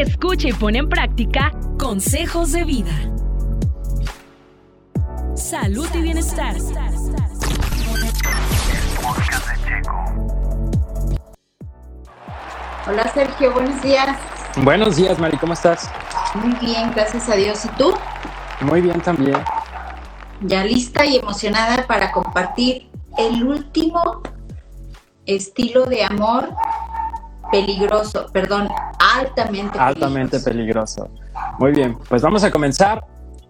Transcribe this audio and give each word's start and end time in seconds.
escucha 0.00 0.48
y 0.48 0.52
pone 0.52 0.78
en 0.78 0.88
práctica 0.88 1.52
consejos 1.78 2.52
de 2.52 2.64
vida. 2.64 2.92
Salud 5.34 5.88
y 5.94 6.00
bienestar. 6.00 6.56
Hola 12.88 13.10
Sergio, 13.12 13.52
buenos 13.52 13.82
días. 13.82 14.16
Buenos 14.62 14.96
días, 14.96 15.18
Mari, 15.18 15.36
¿cómo 15.38 15.52
estás? 15.52 15.90
Muy 16.34 16.54
bien, 16.60 16.92
gracias 16.94 17.28
a 17.28 17.34
Dios. 17.34 17.64
¿Y 17.64 17.68
tú? 17.70 17.94
Muy 18.60 18.80
bien 18.80 19.00
también. 19.00 19.36
Ya 20.42 20.64
lista 20.64 21.04
y 21.04 21.16
emocionada 21.16 21.86
para 21.86 22.12
compartir 22.12 22.88
el 23.18 23.42
último 23.44 24.22
estilo 25.26 25.86
de 25.86 26.04
amor 26.04 26.54
peligroso, 27.50 28.26
perdón, 28.32 28.68
altamente 29.78 30.40
peligroso. 30.40 31.08
Muy 31.58 31.72
bien, 31.72 31.96
pues 32.08 32.22
vamos 32.22 32.44
a 32.44 32.50
comenzar 32.50 33.04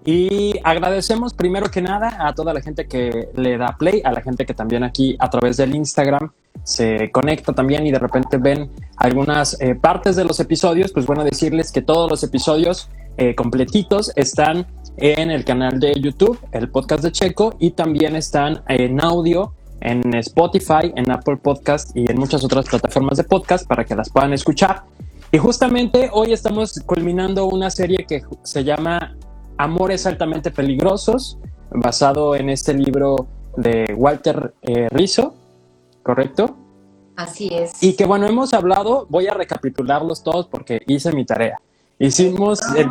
y 0.04 0.54
agradecemos 0.62 1.34
primero 1.34 1.68
que 1.68 1.82
nada 1.82 2.16
a 2.20 2.32
toda 2.32 2.54
la 2.54 2.60
gente 2.60 2.86
que 2.86 3.28
le 3.34 3.58
da 3.58 3.76
play, 3.76 4.02
a 4.04 4.12
la 4.12 4.20
gente 4.20 4.46
que 4.46 4.54
también 4.54 4.84
aquí 4.84 5.16
a 5.18 5.28
través 5.28 5.56
del 5.56 5.74
Instagram 5.74 6.30
se 6.62 7.10
conecta 7.10 7.52
también 7.52 7.86
y 7.86 7.90
de 7.90 7.98
repente 7.98 8.38
ven 8.38 8.70
algunas 8.96 9.60
eh, 9.60 9.74
partes 9.74 10.14
de 10.14 10.24
los 10.24 10.38
episodios, 10.38 10.92
pues 10.92 11.06
bueno, 11.06 11.24
decirles 11.24 11.72
que 11.72 11.82
todos 11.82 12.08
los 12.08 12.22
episodios 12.22 12.88
eh, 13.16 13.34
completitos 13.34 14.12
están 14.14 14.66
en 14.96 15.30
el 15.30 15.44
canal 15.44 15.80
de 15.80 15.94
YouTube, 16.00 16.38
el 16.52 16.70
podcast 16.70 17.02
de 17.02 17.12
Checo, 17.12 17.54
y 17.58 17.72
también 17.72 18.14
están 18.14 18.62
en 18.68 19.02
audio 19.02 19.52
en 19.86 20.14
Spotify, 20.16 20.92
en 20.96 21.10
Apple 21.10 21.36
Podcast 21.36 21.96
y 21.96 22.10
en 22.10 22.18
muchas 22.18 22.44
otras 22.44 22.66
plataformas 22.66 23.18
de 23.18 23.24
podcast 23.24 23.66
para 23.68 23.84
que 23.84 23.94
las 23.94 24.10
puedan 24.10 24.32
escuchar. 24.32 24.82
Y 25.30 25.38
justamente 25.38 26.10
hoy 26.12 26.32
estamos 26.32 26.80
culminando 26.84 27.46
una 27.46 27.70
serie 27.70 28.04
que 28.06 28.22
se 28.42 28.64
llama 28.64 29.16
Amores 29.58 30.04
altamente 30.06 30.50
peligrosos, 30.50 31.38
basado 31.70 32.34
en 32.34 32.50
este 32.50 32.74
libro 32.74 33.28
de 33.56 33.94
Walter 33.96 34.54
eh, 34.62 34.88
Rizzo, 34.90 35.34
¿correcto? 36.02 36.56
Así 37.14 37.48
es. 37.52 37.80
Y 37.80 37.94
que 37.94 38.06
bueno, 38.06 38.26
hemos 38.26 38.54
hablado, 38.54 39.06
voy 39.08 39.28
a 39.28 39.34
recapitularlos 39.34 40.24
todos 40.24 40.48
porque 40.48 40.80
hice 40.88 41.12
mi 41.12 41.24
tarea. 41.24 41.60
Hicimos 42.00 42.60
el, 42.76 42.90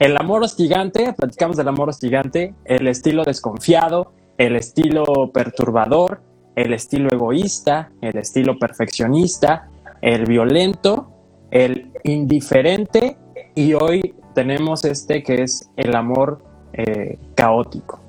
el 0.00 0.16
amor 0.16 0.42
hostigante, 0.42 1.12
platicamos 1.12 1.56
del 1.56 1.68
amor 1.68 1.88
hostigante, 1.88 2.52
el 2.64 2.88
estilo 2.88 3.22
desconfiado, 3.22 4.12
el 4.38 4.56
estilo 4.56 5.30
perturbador, 5.32 6.20
el 6.56 6.72
estilo 6.72 7.10
egoísta, 7.10 7.90
el 8.00 8.16
estilo 8.18 8.58
perfeccionista, 8.58 9.68
el 10.00 10.26
violento, 10.26 11.10
el 11.50 11.92
indiferente 12.04 13.16
y 13.54 13.74
hoy 13.74 14.14
tenemos 14.34 14.84
este 14.84 15.22
que 15.22 15.42
es 15.42 15.68
el 15.76 15.94
amor 15.94 16.42
eh, 16.72 17.18
caótico. 17.34 18.00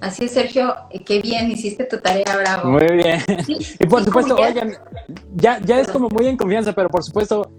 Así 0.00 0.26
es, 0.26 0.32
Sergio, 0.32 0.74
qué 1.04 1.20
bien, 1.20 1.50
hiciste 1.50 1.84
tu 1.84 1.98
tarea, 1.98 2.36
bravo. 2.36 2.70
Muy 2.70 2.86
bien. 2.94 3.20
y 3.48 3.86
por 3.86 4.04
supuesto, 4.04 4.36
oigan, 4.36 4.76
ya, 5.34 5.58
ya 5.60 5.80
es 5.80 5.88
como 5.88 6.08
muy 6.08 6.28
en 6.28 6.36
confianza, 6.36 6.72
pero 6.72 6.88
por 6.88 7.02
supuesto, 7.02 7.50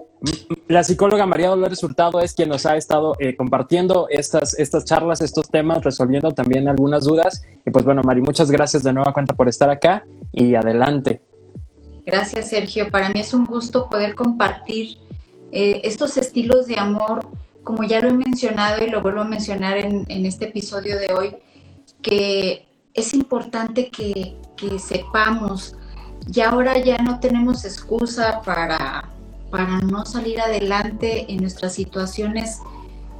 la 0.67 0.83
psicóloga 0.83 1.25
María 1.25 1.49
Dolores 1.49 1.83
Hurtado 1.83 2.19
es 2.19 2.33
quien 2.33 2.49
nos 2.49 2.65
ha 2.65 2.75
estado 2.75 3.15
eh, 3.19 3.35
compartiendo 3.35 4.07
estas, 4.09 4.57
estas 4.59 4.85
charlas, 4.85 5.21
estos 5.21 5.49
temas, 5.49 5.83
resolviendo 5.83 6.31
también 6.31 6.67
algunas 6.67 7.05
dudas. 7.05 7.43
Y 7.65 7.71
pues 7.71 7.85
bueno, 7.85 8.01
Mari, 8.03 8.21
muchas 8.21 8.51
gracias 8.51 8.83
de 8.83 8.93
nueva 8.93 9.13
cuenta 9.13 9.33
por 9.33 9.47
estar 9.47 9.69
acá 9.69 10.05
y 10.33 10.55
adelante. 10.55 11.21
Gracias, 12.05 12.49
Sergio. 12.49 12.89
Para 12.89 13.09
mí 13.09 13.19
es 13.19 13.33
un 13.33 13.45
gusto 13.45 13.87
poder 13.87 14.15
compartir 14.15 14.97
eh, 15.51 15.81
estos 15.83 16.17
estilos 16.17 16.67
de 16.67 16.77
amor, 16.77 17.27
como 17.63 17.83
ya 17.83 17.99
lo 18.01 18.09
he 18.09 18.13
mencionado 18.13 18.83
y 18.83 18.89
lo 18.89 19.01
vuelvo 19.01 19.21
a 19.21 19.25
mencionar 19.25 19.77
en, 19.77 20.25
este 20.25 20.45
episodio 20.45 20.97
de 20.97 21.13
hoy 21.13 21.35
que 22.01 22.67
es 22.93 23.13
importante 23.13 23.89
que, 23.89 24.35
sepamos, 24.79 25.75
y 26.31 26.41
ahora 26.41 26.77
ya 26.77 26.97
no 26.97 27.19
tenemos 27.19 27.63
excusa 27.63 28.41
para, 28.43 29.09
para 29.49 29.79
no 29.79 30.05
salir 30.05 30.39
adelante 30.39 31.31
en 31.31 31.41
nuestras 31.41 31.73
situaciones 31.73 32.59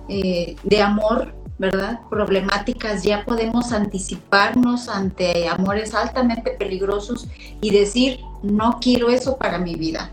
eh, 0.07 0.55
de 0.63 0.81
amor, 0.81 1.33
¿verdad? 1.57 1.99
Problemáticas, 2.09 3.03
ya 3.03 3.25
podemos 3.25 3.71
anticiparnos 3.71 4.87
ante 4.87 5.47
amores 5.47 5.93
altamente 5.93 6.51
peligrosos 6.51 7.27
y 7.61 7.71
decir, 7.71 8.19
no 8.41 8.79
quiero 8.81 9.09
eso 9.09 9.37
para 9.37 9.59
mi 9.59 9.75
vida. 9.75 10.11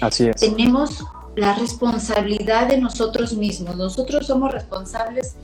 Así 0.00 0.28
es. 0.28 0.36
Tenemos 0.36 1.04
la 1.36 1.54
responsabilidad 1.54 2.68
de 2.68 2.78
nosotros 2.78 3.34
mismos, 3.34 3.76
nosotros 3.76 4.26
somos 4.26 4.52
responsables 4.52 5.36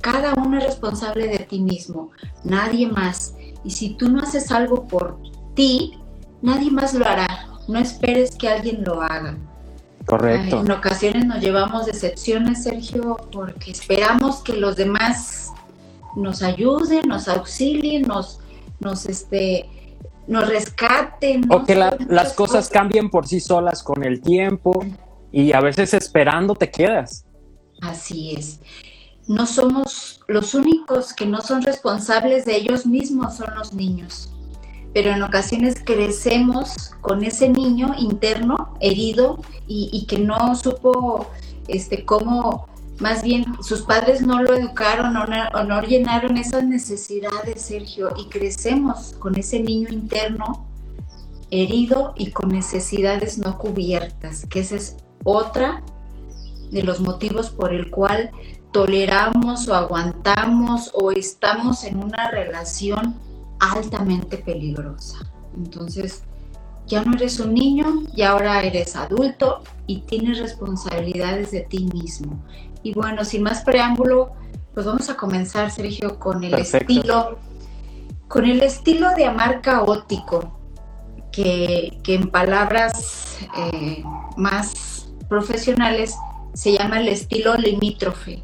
cada 0.00 0.34
uno 0.34 0.58
es 0.58 0.64
responsable 0.64 1.26
de 1.26 1.40
ti 1.40 1.60
mismo, 1.60 2.10
nadie 2.44 2.86
más. 2.86 3.34
Y 3.64 3.70
si 3.70 3.90
tú 3.90 4.08
no 4.08 4.22
haces 4.22 4.50
algo 4.52 4.86
por 4.86 5.18
ti, 5.54 5.98
nadie 6.40 6.70
más 6.70 6.94
lo 6.94 7.06
hará. 7.06 7.47
No 7.68 7.78
esperes 7.78 8.34
que 8.36 8.48
alguien 8.48 8.82
lo 8.84 9.00
haga. 9.00 9.36
Correcto. 10.06 10.60
en 10.60 10.70
ocasiones 10.70 11.26
nos 11.26 11.40
llevamos 11.40 11.84
decepciones, 11.84 12.62
Sergio, 12.62 13.18
porque 13.30 13.72
esperamos 13.72 14.38
que 14.38 14.54
los 14.54 14.74
demás 14.74 15.52
nos 16.16 16.42
ayuden, 16.42 17.02
nos 17.06 17.28
auxilien, 17.28 18.02
nos, 18.02 18.40
nos, 18.80 19.04
este, 19.04 19.68
nos 20.26 20.48
rescaten. 20.48 21.42
O 21.52 21.62
que 21.64 21.74
las 21.74 22.32
cosas 22.32 22.70
cambien 22.70 23.10
por 23.10 23.28
sí 23.28 23.38
solas 23.38 23.82
con 23.82 24.02
el 24.02 24.22
tiempo 24.22 24.82
y 25.30 25.52
a 25.52 25.60
veces 25.60 25.92
esperando 25.92 26.54
te 26.54 26.70
quedas. 26.70 27.26
Así 27.82 28.34
es 28.34 28.60
no 29.28 29.46
somos 29.46 30.20
los 30.26 30.54
únicos 30.54 31.12
que 31.12 31.26
no 31.26 31.42
son 31.42 31.62
responsables 31.62 32.46
de 32.46 32.56
ellos 32.56 32.86
mismos, 32.86 33.36
son 33.36 33.54
los 33.54 33.74
niños. 33.74 34.30
Pero 34.94 35.10
en 35.10 35.22
ocasiones 35.22 35.76
crecemos 35.84 36.92
con 37.00 37.24
ese 37.24 37.48
niño 37.48 37.94
interno 37.98 38.74
herido 38.80 39.38
y, 39.66 40.06
que 40.06 40.18
no 40.18 40.54
supo 40.56 41.26
este, 41.68 42.04
cómo, 42.04 42.66
más 42.98 43.22
bien 43.22 43.44
sus 43.62 43.82
padres 43.82 44.22
no 44.22 44.42
lo 44.42 44.54
educaron 44.54 45.16
o 45.16 45.64
no, 45.64 45.82
llenaron 45.82 46.38
esas 46.38 46.64
necesidades, 46.64 47.60
Sergio, 47.60 48.14
y 48.16 48.28
crecemos 48.28 49.14
con 49.18 49.38
ese 49.38 49.60
niño 49.60 49.88
interno 49.90 50.66
herido 51.50 52.14
y 52.16 52.30
con 52.30 52.48
necesidades 52.48 53.38
no 53.38 53.58
cubiertas, 53.58 54.46
que 54.46 54.60
esa 54.60 54.76
es 54.76 54.96
otra 55.24 55.82
de 56.70 56.82
los 56.82 57.00
motivos 57.00 57.50
por 57.50 57.72
el 57.72 57.90
cual 57.90 58.30
toleramos 58.72 59.68
o 59.68 59.74
aguantamos 59.74 60.90
o 60.94 61.10
estamos 61.10 61.84
en 61.84 62.02
una 62.02 62.30
relación 62.30 63.16
altamente 63.60 64.38
peligrosa. 64.38 65.18
Entonces, 65.56 66.22
ya 66.86 67.04
no 67.04 67.14
eres 67.14 67.38
un 67.40 67.54
niño 67.54 68.04
y 68.14 68.22
ahora 68.22 68.62
eres 68.62 68.96
adulto 68.96 69.62
y 69.86 70.00
tienes 70.02 70.38
responsabilidades 70.38 71.50
de 71.50 71.60
ti 71.60 71.88
mismo. 71.92 72.42
Y 72.82 72.94
bueno, 72.94 73.24
sin 73.24 73.42
más 73.42 73.62
preámbulo, 73.62 74.32
pues 74.74 74.86
vamos 74.86 75.10
a 75.10 75.16
comenzar, 75.16 75.70
Sergio, 75.70 76.18
con 76.18 76.44
el 76.44 76.54
estilo, 76.54 77.38
con 78.28 78.44
el 78.44 78.62
estilo 78.62 79.10
de 79.16 79.26
amar 79.26 79.60
caótico, 79.60 80.58
que, 81.32 81.98
en 82.06 82.30
palabras 82.30 83.38
eh, 83.56 84.02
más 84.36 85.08
profesionales 85.28 86.16
se 86.54 86.72
llama 86.72 87.00
el 87.00 87.08
estilo 87.08 87.54
limítrofe 87.56 88.42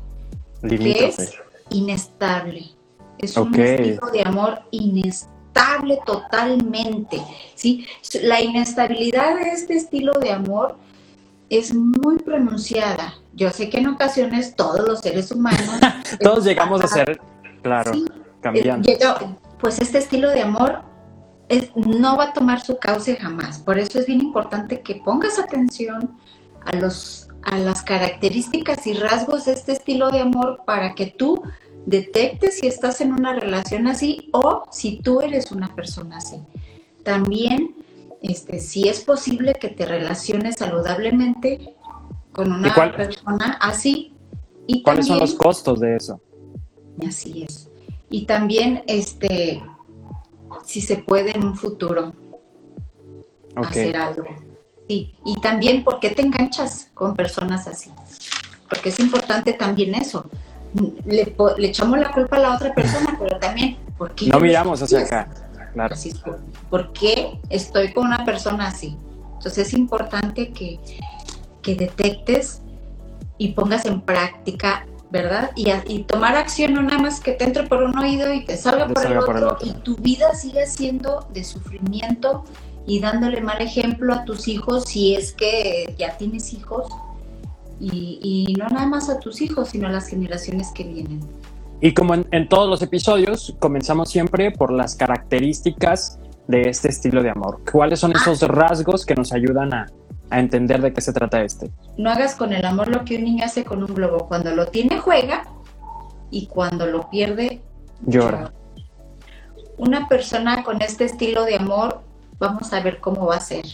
que 0.68 1.06
es 1.06 1.34
inestable. 1.70 2.70
Es 3.18 3.36
un 3.36 3.54
estilo 3.54 4.06
de 4.12 4.22
amor 4.22 4.62
inestable 4.70 5.98
totalmente. 6.04 7.20
¿sí? 7.54 7.86
La 8.22 8.40
inestabilidad 8.40 9.36
de 9.36 9.50
este 9.50 9.74
estilo 9.74 10.18
de 10.18 10.32
amor 10.32 10.76
es 11.50 11.74
muy 11.74 12.18
pronunciada. 12.18 13.14
Yo 13.34 13.50
sé 13.50 13.70
que 13.70 13.78
en 13.78 13.88
ocasiones 13.88 14.56
todos 14.56 14.86
los 14.86 15.00
seres 15.00 15.30
humanos... 15.30 15.68
todos 16.20 16.44
llegamos 16.44 16.82
a 16.82 16.88
ser, 16.88 17.20
claro, 17.62 17.92
cambiando. 18.40 18.88
pues 19.58 19.80
este 19.80 19.98
estilo 19.98 20.30
de 20.30 20.42
amor 20.42 20.82
no 21.74 22.16
va 22.16 22.24
a 22.24 22.32
tomar 22.32 22.60
su 22.60 22.78
cauce 22.78 23.16
jamás. 23.16 23.58
Por 23.58 23.78
eso 23.78 23.98
es 23.98 24.06
bien 24.06 24.20
importante 24.20 24.80
que 24.80 24.96
pongas 24.96 25.38
atención 25.38 26.18
a 26.64 26.76
los 26.76 27.28
a 27.44 27.58
las 27.58 27.82
características 27.82 28.86
y 28.86 28.94
rasgos 28.94 29.44
de 29.44 29.52
este 29.52 29.72
estilo 29.72 30.10
de 30.10 30.20
amor 30.20 30.62
para 30.64 30.94
que 30.94 31.06
tú 31.06 31.42
detectes 31.86 32.58
si 32.58 32.66
estás 32.66 33.00
en 33.00 33.12
una 33.12 33.34
relación 33.34 33.86
así 33.86 34.28
o 34.32 34.64
si 34.70 35.00
tú 35.00 35.20
eres 35.20 35.52
una 35.52 35.74
persona 35.74 36.18
así. 36.18 36.36
También, 37.02 37.74
este, 38.22 38.60
si 38.60 38.88
es 38.88 39.00
posible 39.00 39.54
que 39.54 39.68
te 39.68 39.84
relaciones 39.84 40.56
saludablemente 40.56 41.74
con 42.32 42.52
una 42.52 42.74
persona 42.74 43.58
así. 43.60 44.14
Y 44.66 44.82
¿Cuáles 44.82 45.06
son 45.06 45.18
los 45.18 45.34
costos 45.34 45.80
de 45.80 45.96
eso? 45.96 46.20
Así 47.06 47.44
es. 47.44 47.68
Y 48.10 48.26
también, 48.26 48.82
este, 48.86 49.62
si 50.64 50.80
se 50.80 50.96
puede 50.96 51.32
en 51.32 51.44
un 51.44 51.56
futuro 51.56 52.12
hacer 53.54 53.96
algo. 53.96 54.24
Sí, 54.88 55.14
y 55.24 55.40
también 55.40 55.84
por 55.84 56.00
qué 56.00 56.10
te 56.10 56.22
enganchas 56.22 56.90
con 56.94 57.14
personas 57.14 57.66
así. 57.66 57.90
Porque 58.68 58.90
es 58.90 59.00
importante 59.00 59.52
también 59.52 59.94
eso. 59.94 60.28
Le, 61.04 61.34
echamos 61.58 61.98
la 61.98 62.10
culpa 62.10 62.36
a 62.36 62.40
la 62.40 62.54
otra 62.56 62.74
persona, 62.74 63.16
pero 63.18 63.38
también, 63.38 63.76
¿por 63.96 64.14
qué? 64.14 64.26
No 64.26 64.40
miramos 64.40 64.82
hacia 64.82 65.00
acá, 65.00 65.28
claro. 65.72 65.96
¿Por 66.70 66.92
qué 66.92 67.38
estoy 67.48 67.92
con 67.92 68.06
una 68.06 68.24
persona 68.24 68.68
así? 68.68 68.96
Entonces 69.34 69.68
es 69.68 69.74
importante 69.74 70.52
que, 70.52 70.80
que 71.62 71.74
detectes 71.74 72.62
y 73.38 73.52
pongas 73.52 73.86
en 73.86 74.00
práctica 74.00 74.86
¿verdad? 75.14 75.52
Y, 75.54 76.02
tomar 76.02 76.34
acción 76.34 76.74
no 76.74 76.82
nada 76.82 76.98
más 76.98 77.20
que 77.20 77.32
te 77.32 77.44
entre 77.44 77.62
por 77.68 77.84
un 77.84 77.96
oído 77.96 78.34
y 78.34 78.44
te 78.44 78.56
salga, 78.56 78.88
por, 78.88 79.06
el 79.06 79.16
otro, 79.16 79.58
y 79.62 79.72
tu 79.74 79.94
vida 79.94 80.34
sigue 80.34 80.66
siendo 80.66 81.24
de 81.32 81.44
sufrimiento 81.44 82.42
y 82.84 82.98
dándole 82.98 83.40
mal 83.40 83.60
ejemplo 83.62 84.12
a 84.12 84.24
tus 84.24 84.48
hijos 84.48 84.86
si 84.88 85.14
es 85.14 85.32
que 85.32 85.94
ya 85.96 86.16
tienes 86.16 86.52
hijos 86.52 86.88
y, 87.92 88.54
no 88.58 88.68
nada 88.68 88.86
más 88.86 89.08
a 89.10 89.18
tus 89.18 89.40
hijos, 89.40 89.70
sino 89.70 89.88
a 89.88 89.90
las 89.90 90.08
generaciones 90.08 90.70
que 90.74 90.84
vienen. 90.84 91.20
Y 91.80 91.92
como 91.92 92.14
en, 92.14 92.48
todos 92.48 92.68
los 92.68 92.82
episodios, 92.82 93.54
comenzamos 93.58 94.10
siempre 94.10 94.50
por 94.50 94.72
las 94.72 94.94
características 94.94 96.18
de 96.48 96.68
este 96.68 96.88
estilo 96.88 97.22
de 97.22 97.30
amor. 97.30 97.60
¿Cuáles 97.70 98.00
son 98.00 98.12
esos 98.12 98.42
ah. 98.42 98.48
rasgos 98.48 99.04
que 99.04 99.14
nos 99.14 99.32
ayudan 99.32 99.74
a, 99.74 99.86
a 100.30 100.40
entender 100.40 100.80
de 100.80 100.92
qué 100.92 101.00
se 101.00 101.12
trata 101.12 101.42
este. 101.42 101.70
No 101.96 102.10
hagas 102.10 102.34
con 102.34 102.52
el 102.52 102.64
amor 102.64 102.88
lo 102.88 103.04
que 103.04 103.16
un 103.16 103.24
niño 103.24 103.44
hace 103.44 103.64
con 103.64 103.82
un 103.82 103.94
globo. 103.94 104.26
Cuando 104.26 104.54
lo 104.54 104.66
tiene, 104.66 104.98
juega 104.98 105.44
y 106.30 106.46
cuando 106.46 106.86
lo 106.86 107.08
pierde, 107.10 107.60
llora. 108.06 108.52
Una 109.76 110.08
persona 110.08 110.62
con 110.64 110.82
este 110.82 111.04
estilo 111.04 111.44
de 111.44 111.56
amor, 111.56 112.02
vamos 112.38 112.72
a 112.72 112.80
ver 112.80 113.00
cómo 113.00 113.26
va 113.26 113.36
a 113.36 113.40
ser. 113.40 113.64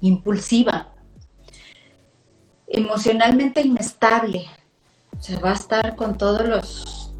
Impulsiva, 0.00 0.88
emocionalmente 2.72 3.60
inestable. 3.60 4.46
O 5.18 5.22
sea, 5.22 5.38
va 5.38 5.50
a 5.50 5.54
estar 5.54 5.94
con 5.94 6.16
todos 6.16 6.46
los... 6.48 7.14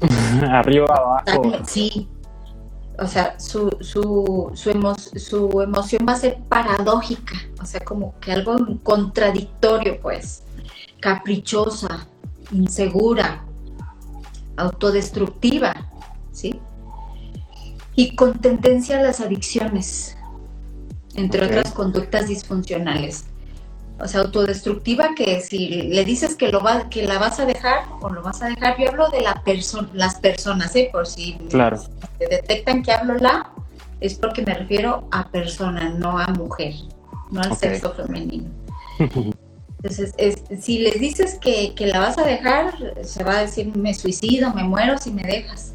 Arriba, 0.50 0.86
abajo. 0.94 1.52
Sí, 1.66 2.08
o 2.98 3.06
sea, 3.06 3.38
su, 3.38 3.76
su, 3.80 4.52
su, 4.54 5.60
emoción 5.60 6.06
va 6.08 6.12
a 6.12 6.16
ser 6.16 6.38
paradójica, 6.48 7.34
o 7.60 7.66
sea, 7.66 7.80
como 7.80 8.18
que 8.20 8.32
algo 8.32 8.56
contradictorio, 8.82 10.00
pues, 10.00 10.44
caprichosa, 11.00 12.06
insegura, 12.52 13.44
autodestructiva, 14.56 15.74
¿sí? 16.30 16.60
Y 17.96 18.14
con 18.14 18.38
tendencia 18.38 18.98
a 18.98 19.02
las 19.02 19.20
adicciones, 19.20 20.16
entre 21.16 21.46
otras 21.46 21.72
conductas 21.72 22.28
disfuncionales 22.28 23.26
o 24.00 24.08
sea, 24.08 24.20
autodestructiva 24.20 25.14
que 25.14 25.40
si 25.40 25.68
le 25.68 26.04
dices 26.04 26.34
que 26.34 26.50
lo 26.50 26.60
va, 26.60 26.88
que 26.88 27.06
la 27.06 27.18
vas 27.18 27.38
a 27.38 27.46
dejar 27.46 27.84
o 28.00 28.08
lo 28.08 28.22
vas 28.22 28.42
a 28.42 28.48
dejar, 28.48 28.76
yo 28.78 28.88
hablo 28.88 29.08
de 29.10 29.20
la 29.20 29.42
persona, 29.44 29.88
las 29.92 30.16
personas, 30.16 30.74
¿eh? 30.74 30.88
Por 30.90 31.06
si 31.06 31.34
claro. 31.48 31.80
detectan 32.18 32.82
que 32.82 32.92
hablo 32.92 33.14
la, 33.14 33.50
es 34.00 34.14
porque 34.14 34.42
me 34.42 34.54
refiero 34.54 35.06
a 35.12 35.28
persona, 35.28 35.90
no 35.90 36.18
a 36.18 36.26
mujer, 36.28 36.74
no 37.30 37.40
al 37.40 37.56
sexo 37.56 37.92
femenino. 37.92 38.50
Entonces, 38.98 40.14
si 40.60 40.78
les 40.78 40.98
dices 40.98 41.38
que, 41.38 41.74
que, 41.74 41.86
la 41.86 42.00
vas 42.00 42.18
a 42.18 42.24
dejar, 42.24 42.74
se 43.02 43.22
va 43.22 43.38
a 43.38 43.40
decir, 43.42 43.76
me 43.76 43.92
suicido, 43.92 44.52
me 44.54 44.64
muero 44.64 44.96
si 44.98 45.10
me 45.10 45.22
dejas. 45.22 45.74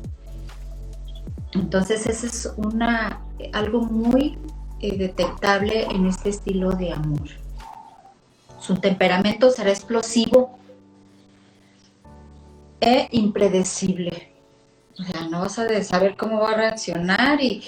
Entonces, 1.53 2.05
eso 2.07 2.25
es 2.25 2.51
una, 2.57 3.21
algo 3.53 3.81
muy 3.81 4.37
eh, 4.81 4.97
detectable 4.97 5.83
en 5.85 6.07
este 6.07 6.29
estilo 6.29 6.71
de 6.71 6.91
amor. 6.91 7.29
Su 8.69 8.75
temperamento 8.75 9.49
será 9.49 9.71
explosivo 9.71 10.59
e 12.79 13.07
impredecible. 13.13 14.31
O 14.99 15.03
sea, 15.03 15.27
no 15.27 15.41
vas 15.41 15.57
a 15.57 15.83
saber 15.83 16.15
cómo 16.15 16.41
va 16.41 16.51
a 16.51 16.55
reaccionar 16.55 17.41
y, 17.41 17.63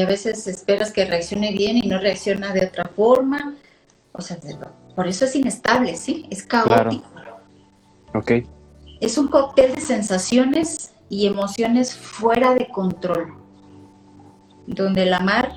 a 0.00 0.06
veces 0.06 0.48
esperas 0.48 0.90
que 0.90 1.04
reaccione 1.04 1.52
bien 1.52 1.76
y 1.76 1.82
no 1.82 2.00
reacciona 2.00 2.52
de 2.52 2.66
otra 2.66 2.84
forma. 2.96 3.54
O 4.10 4.20
sea, 4.20 4.38
por 4.96 5.06
eso 5.06 5.24
es 5.24 5.36
inestable, 5.36 5.96
¿sí? 5.96 6.26
Es 6.30 6.42
caótico. 6.42 7.08
Ok. 8.12 8.32
Es 9.00 9.18
un 9.18 9.28
cóctel 9.28 9.76
de 9.76 9.80
sensaciones 9.80 10.90
y 11.08 11.28
emociones 11.28 11.94
fuera 11.94 12.54
de 12.54 12.66
control, 12.70 13.34
donde 14.66 15.04
el 15.04 15.14
amar 15.14 15.52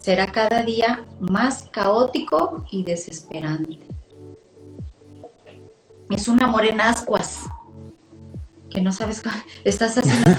será 0.00 0.26
cada 0.28 0.62
día 0.62 1.04
más 1.20 1.64
caótico 1.70 2.64
y 2.70 2.82
desesperante 2.82 3.92
es 6.14 6.28
un 6.28 6.42
amor 6.42 6.64
en 6.64 6.80
ascuas, 6.80 7.40
que 8.70 8.80
no 8.80 8.92
sabes, 8.92 9.22
estás 9.64 9.98
haciendo 9.98 10.30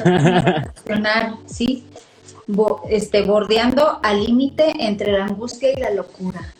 ¿sí? 1.45 1.85
este, 2.89 3.23
bordeando 3.23 3.99
al 4.03 4.23
límite 4.23 4.73
entre 4.79 5.11
la 5.13 5.25
angustia 5.25 5.71
y 5.71 5.79
la 5.79 5.91
locura. 5.91 6.53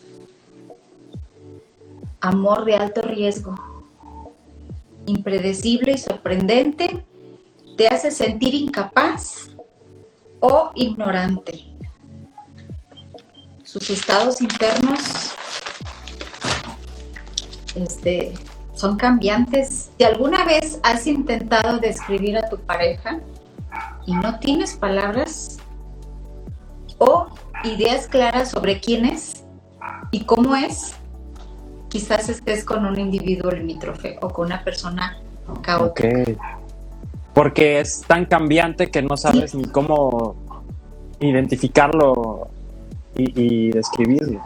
Amor 2.20 2.64
de 2.64 2.74
alto 2.74 3.02
riesgo, 3.02 3.54
impredecible 5.06 5.92
y 5.92 5.98
sorprendente, 5.98 7.04
te 7.76 7.88
hace 7.88 8.10
sentir 8.10 8.54
incapaz 8.54 9.50
o 10.40 10.70
ignorante. 10.74 11.66
Sus 13.62 13.90
estados 13.90 14.40
internos 14.40 15.34
este, 17.74 18.34
son 18.74 18.96
cambiantes. 18.96 19.90
Si 19.96 20.04
alguna 20.04 20.44
vez 20.44 20.80
has 20.82 21.06
intentado 21.06 21.78
describir 21.78 22.36
a 22.36 22.48
tu 22.48 22.58
pareja 22.58 23.20
y 24.06 24.14
no 24.14 24.38
tienes 24.38 24.74
palabras 24.74 25.58
o 26.98 27.28
ideas 27.64 28.08
claras 28.08 28.50
sobre 28.50 28.80
quién 28.80 29.04
es 29.04 29.44
y 30.10 30.24
cómo 30.24 30.54
es, 30.54 30.94
quizás 31.88 32.28
estés 32.28 32.64
con 32.64 32.84
un 32.84 32.98
individuo 32.98 33.50
limítrofe 33.50 34.18
o 34.20 34.28
con 34.28 34.46
una 34.46 34.62
persona 34.62 35.18
caótica. 35.62 36.58
Porque 37.32 37.80
es 37.80 38.02
tan 38.06 38.26
cambiante 38.26 38.90
que 38.90 39.02
no 39.02 39.16
sabes 39.16 39.54
ni 39.54 39.64
cómo 39.64 40.36
identificarlo 41.20 42.48
y, 43.16 43.40
y 43.40 43.70
describirlo. 43.70 44.40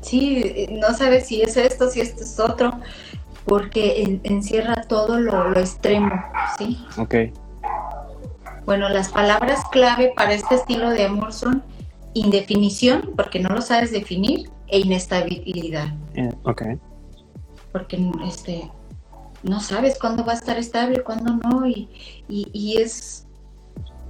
Sí, 0.00 0.66
no 0.70 0.94
sabes 0.94 1.26
si 1.26 1.42
es 1.42 1.58
esto, 1.58 1.90
si 1.90 2.00
esto 2.00 2.22
es 2.22 2.40
otro 2.40 2.72
porque 3.50 4.20
encierra 4.22 4.84
todo 4.84 5.18
lo, 5.18 5.58
extremo, 5.58 6.12
¿sí? 6.56 6.78
Ok. 6.96 7.16
Bueno, 8.64 8.88
las 8.88 9.08
palabras 9.08 9.64
clave 9.72 10.12
para 10.14 10.34
este 10.34 10.54
estilo 10.54 10.90
de 10.90 11.06
amor 11.06 11.32
son 11.32 11.64
indefinición, 12.14 13.10
porque 13.16 13.40
no 13.40 13.48
lo 13.48 13.60
sabes 13.60 13.90
definir, 13.90 14.48
e 14.68 14.78
inestabilidad. 14.78 15.88
Eh, 16.14 16.32
ok. 16.44 16.62
Porque 17.72 17.98
este, 18.24 18.70
no 19.42 19.58
sabes 19.58 19.98
cuándo 19.98 20.24
va 20.24 20.34
a 20.34 20.36
estar 20.36 20.56
estable, 20.56 21.02
cuándo 21.02 21.34
no, 21.34 21.66
y, 21.66 21.88
y 22.28 22.76
es 22.76 23.26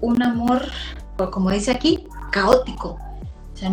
un 0.02 0.23
amor, 0.23 0.66
como 1.30 1.50
dice 1.50 1.70
aquí, 1.70 2.06
caótico. 2.30 2.99
O 3.54 3.56
sea, 3.56 3.70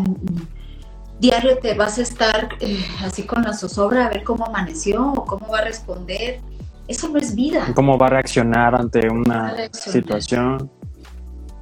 diario 1.19 1.57
te 1.57 1.73
vas 1.73 1.97
a 1.97 2.01
estar 2.01 2.49
eh, 2.59 2.85
así 3.03 3.23
con 3.23 3.43
la 3.43 3.53
zozobra 3.53 4.05
a 4.05 4.09
ver 4.09 4.23
cómo 4.23 4.45
amaneció 4.45 5.11
o 5.11 5.25
cómo 5.25 5.47
va 5.47 5.59
a 5.59 5.63
responder. 5.65 6.41
Eso 6.87 7.09
no 7.09 7.19
es 7.19 7.35
vida. 7.35 7.73
¿Cómo 7.75 7.97
va 7.97 8.07
a 8.07 8.09
reaccionar 8.11 8.75
ante 8.75 9.09
una 9.09 9.55
situación? 9.71 10.71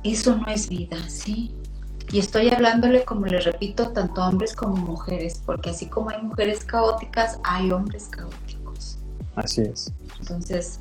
Eso 0.04 0.36
no 0.36 0.46
es 0.48 0.70
vida, 0.70 0.98
sí. 1.08 1.56
Y 2.12 2.20
estoy 2.20 2.50
hablándole, 2.50 3.04
como 3.04 3.26
le 3.26 3.40
repito, 3.40 3.90
tanto 3.90 4.22
a 4.22 4.30
hombres 4.30 4.56
como 4.56 4.76
mujeres, 4.76 5.42
porque 5.44 5.72
así 5.72 5.88
como 5.88 6.12
hay 6.12 6.22
mujeres 6.22 6.64
caóticas, 6.64 7.40
hay 7.44 7.72
hombres 7.72 8.08
caóticos. 8.10 9.00
Así 9.36 9.62
es. 9.62 9.92
Entonces, 10.20 10.80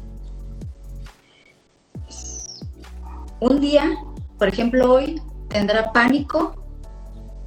un 3.40 3.60
día, 3.60 3.96
por 4.38 4.48
ejemplo, 4.48 4.92
hoy 4.92 5.22
tendrá 5.48 5.90
pánico 5.92 6.63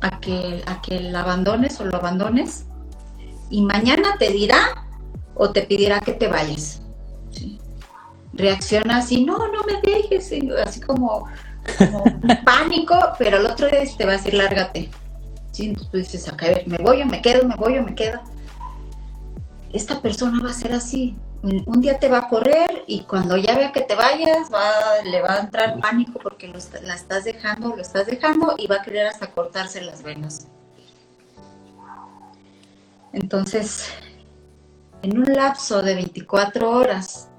a 0.02 0.20
que, 0.20 0.64
a 0.66 0.82
que 0.82 1.00
la 1.00 1.22
abandones 1.22 1.80
o 1.80 1.86
lo 1.86 1.98
abandones 1.98 2.66
y 3.50 3.62
mañana 3.62 4.16
te 4.20 4.32
dirá 4.32 4.86
o 5.36 5.52
te 5.52 5.62
pedirá 5.62 6.00
que 6.00 6.14
te 6.14 6.28
vayas. 6.28 6.82
Reacciona 8.34 8.98
así, 8.98 9.26
no, 9.26 9.38
no 9.38 9.64
me 9.64 9.82
dejes, 9.82 10.32
así 10.64 10.80
como, 10.80 11.28
pánico, 12.46 12.96
pero 13.18 13.38
el 13.38 13.46
otro 13.46 13.68
día 13.68 13.82
te 13.98 14.06
va 14.06 14.14
a 14.14 14.18
decir, 14.18 14.34
lárgate. 14.34 14.90
¿Sí? 15.52 15.70
Entonces 15.70 15.92
tú 15.92 15.98
dices, 15.98 16.28
a 16.28 16.36
ver, 16.36 16.64
me 16.68 16.78
voy 16.78 17.02
o 17.02 17.06
me 17.06 17.22
quedo, 17.22 17.48
me 17.48 17.56
voy 17.56 17.78
o 17.78 17.84
me 17.84 17.96
quedo. 17.96 18.20
Esta 19.74 20.02
persona 20.02 20.42
va 20.44 20.52
a 20.52 20.54
ser 20.54 20.74
así, 20.74 21.16
un 21.44 21.82
día 21.82 22.00
te 22.00 22.10
va 22.10 22.20
a 22.20 22.30
correr 22.30 22.84
y 22.88 23.02
cuando 23.02 23.38
ya 23.38 23.56
vea 23.56 23.72
que 23.72 23.82
te 23.82 23.96
vayas, 23.96 24.50
le 25.06 25.22
va 25.22 25.34
a 25.36 25.40
entrar 25.40 25.80
pánico 25.80 26.20
porque 26.22 26.48
la 26.48 26.96
estás 26.96 27.24
dejando, 27.26 27.76
lo 27.76 27.82
estás 27.82 28.08
dejando 28.08 28.56
y 28.58 28.68
va 28.68 28.78
a 28.78 28.82
querer 28.82 29.08
hasta 29.08 29.32
cortarse 29.32 29.82
las 29.82 30.04
venas. 30.04 30.48
Entonces, 33.14 33.90
en 35.02 35.18
un 35.18 35.34
lapso 35.34 35.82
de 35.82 35.96
24 35.96 36.70
horas, 36.70 37.30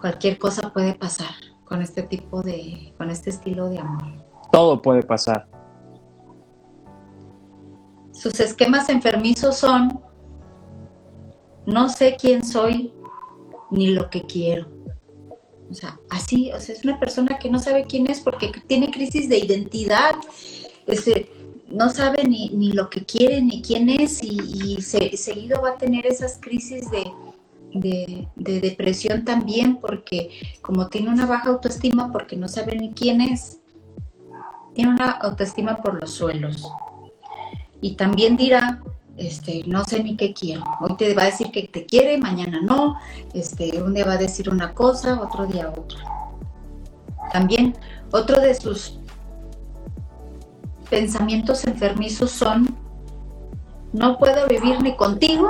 cualquier 0.00 0.38
cosa 0.38 0.72
puede 0.72 0.94
pasar 0.94 1.34
con 1.64 1.80
este 1.80 2.02
tipo 2.02 2.42
de, 2.42 2.92
con 2.98 3.10
este 3.10 3.30
estilo 3.30 3.68
de 3.68 3.78
amor. 3.78 4.04
Todo 4.52 4.80
puede 4.80 5.02
pasar. 5.02 5.46
Sus 8.12 8.38
esquemas 8.40 8.88
enfermizos 8.88 9.56
son, 9.56 10.00
no 11.66 11.88
sé 11.88 12.16
quién 12.20 12.44
soy 12.44 12.92
ni 13.70 13.88
lo 13.88 14.10
que 14.10 14.22
quiero. 14.22 14.68
O 15.70 15.74
sea, 15.74 15.98
así, 16.10 16.52
o 16.52 16.60
sea, 16.60 16.74
es 16.74 16.84
una 16.84 17.00
persona 17.00 17.38
que 17.38 17.50
no 17.50 17.58
sabe 17.58 17.84
quién 17.84 18.08
es 18.08 18.20
porque 18.20 18.52
tiene 18.66 18.90
crisis 18.90 19.28
de 19.28 19.38
identidad, 19.38 20.14
este, 20.86 21.30
no 21.68 21.90
sabe 21.90 22.24
ni, 22.24 22.50
ni 22.50 22.72
lo 22.72 22.90
que 22.90 23.04
quiere 23.04 23.40
ni 23.42 23.62
quién 23.62 23.88
es 23.88 24.22
y, 24.22 24.80
seguido 24.80 25.62
va 25.62 25.70
a 25.70 25.78
tener 25.78 26.06
esas 26.06 26.38
crisis 26.40 26.90
de, 26.90 27.10
de, 27.74 28.60
depresión 28.60 29.24
también 29.24 29.76
porque 29.76 30.30
como 30.60 30.88
tiene 30.88 31.10
una 31.10 31.26
baja 31.26 31.50
autoestima 31.50 32.12
porque 32.12 32.36
no 32.36 32.48
sabe 32.48 32.76
ni 32.76 32.92
quién 32.92 33.20
es, 33.20 33.60
tiene 34.74 34.92
una 34.92 35.10
autoestima 35.10 35.82
por 35.82 36.00
los 36.00 36.10
suelos. 36.12 36.68
Y 37.80 37.96
también 37.96 38.36
dirá, 38.36 38.82
este, 39.16 39.62
no 39.66 39.84
sé 39.84 40.02
ni 40.02 40.16
qué 40.16 40.32
quiero. 40.32 40.64
Hoy 40.80 40.96
te 40.96 41.14
va 41.14 41.22
a 41.22 41.26
decir 41.26 41.50
que 41.50 41.68
te 41.68 41.86
quiere, 41.86 42.18
mañana 42.18 42.60
no. 42.62 42.98
Este, 43.32 43.80
un 43.82 43.94
día 43.94 44.04
va 44.04 44.14
a 44.14 44.18
decir 44.18 44.48
una 44.50 44.74
cosa, 44.74 45.20
otro 45.20 45.46
día 45.46 45.72
otra. 45.76 46.00
También 47.32 47.76
otro 48.10 48.40
de 48.40 48.54
sus 48.54 48.98
pensamientos 50.90 51.64
enfermizos 51.64 52.30
son, 52.30 52.76
no 53.92 54.18
puedo 54.18 54.46
vivir 54.48 54.82
ni 54.82 54.96
contigo 54.96 55.48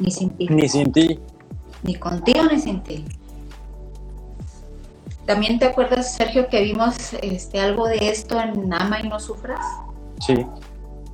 ni 0.00 0.10
sin 0.10 0.30
ti. 0.30 0.48
Ni 0.48 0.68
sin 0.68 0.92
ti. 0.92 1.18
Ni 1.82 1.94
contigo 1.94 2.44
ni 2.50 2.58
sin 2.58 2.82
ti. 2.82 3.04
También 5.26 5.58
te 5.58 5.66
acuerdas, 5.66 6.14
Sergio, 6.14 6.48
que 6.48 6.62
vimos 6.62 7.12
este, 7.22 7.60
algo 7.60 7.86
de 7.86 8.08
esto 8.08 8.40
en 8.40 8.72
Ama 8.72 9.00
y 9.00 9.08
no 9.08 9.20
sufras. 9.20 9.64
Sí. 10.26 10.34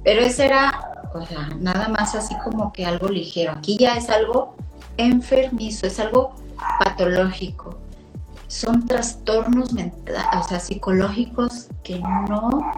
Pero 0.04 0.23
ese 0.23 0.47
era 0.47 0.95
o 1.18 1.26
sea, 1.26 1.49
nada 1.61 1.88
más 1.88 2.14
así 2.14 2.35
como 2.44 2.73
que 2.73 2.87
algo 2.87 3.08
ligero. 3.08 3.52
Aquí 3.52 3.76
ya 3.78 3.96
es 3.96 4.11
algo 4.11 4.56
enfermizo, 4.96 5.87
es 5.87 6.00
algo 6.00 6.35
patológico. 6.85 7.78
Son 8.49 8.87
trastornos 8.87 9.70
o 9.73 10.49
sea, 10.49 10.61
psicológicos 10.61 11.66
que 11.82 11.99
no 11.99 12.73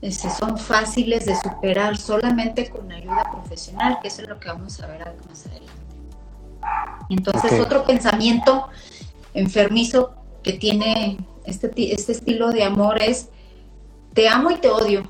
este, 0.00 0.30
son 0.30 0.56
fáciles 0.56 1.26
de 1.26 1.36
superar 1.36 1.96
solamente 1.96 2.70
con 2.70 2.90
ayuda 2.90 3.24
profesional, 3.30 3.98
que 4.00 4.08
eso 4.08 4.22
es 4.22 4.28
lo 4.28 4.38
que 4.38 4.48
vamos 4.48 4.80
a 4.80 4.86
ver 4.86 5.14
más 5.28 5.46
adelante. 5.46 5.72
Entonces, 7.10 7.60
otro 7.60 7.84
pensamiento 7.84 8.68
enfermizo 9.34 10.14
que 10.42 10.54
tiene 10.54 11.18
este, 11.44 11.70
este 11.94 12.12
estilo 12.12 12.50
de 12.50 12.64
amor 12.64 13.02
es, 13.02 13.28
te 14.14 14.28
amo 14.28 14.50
y 14.50 14.56
te 14.56 14.68
odio. 14.68 15.02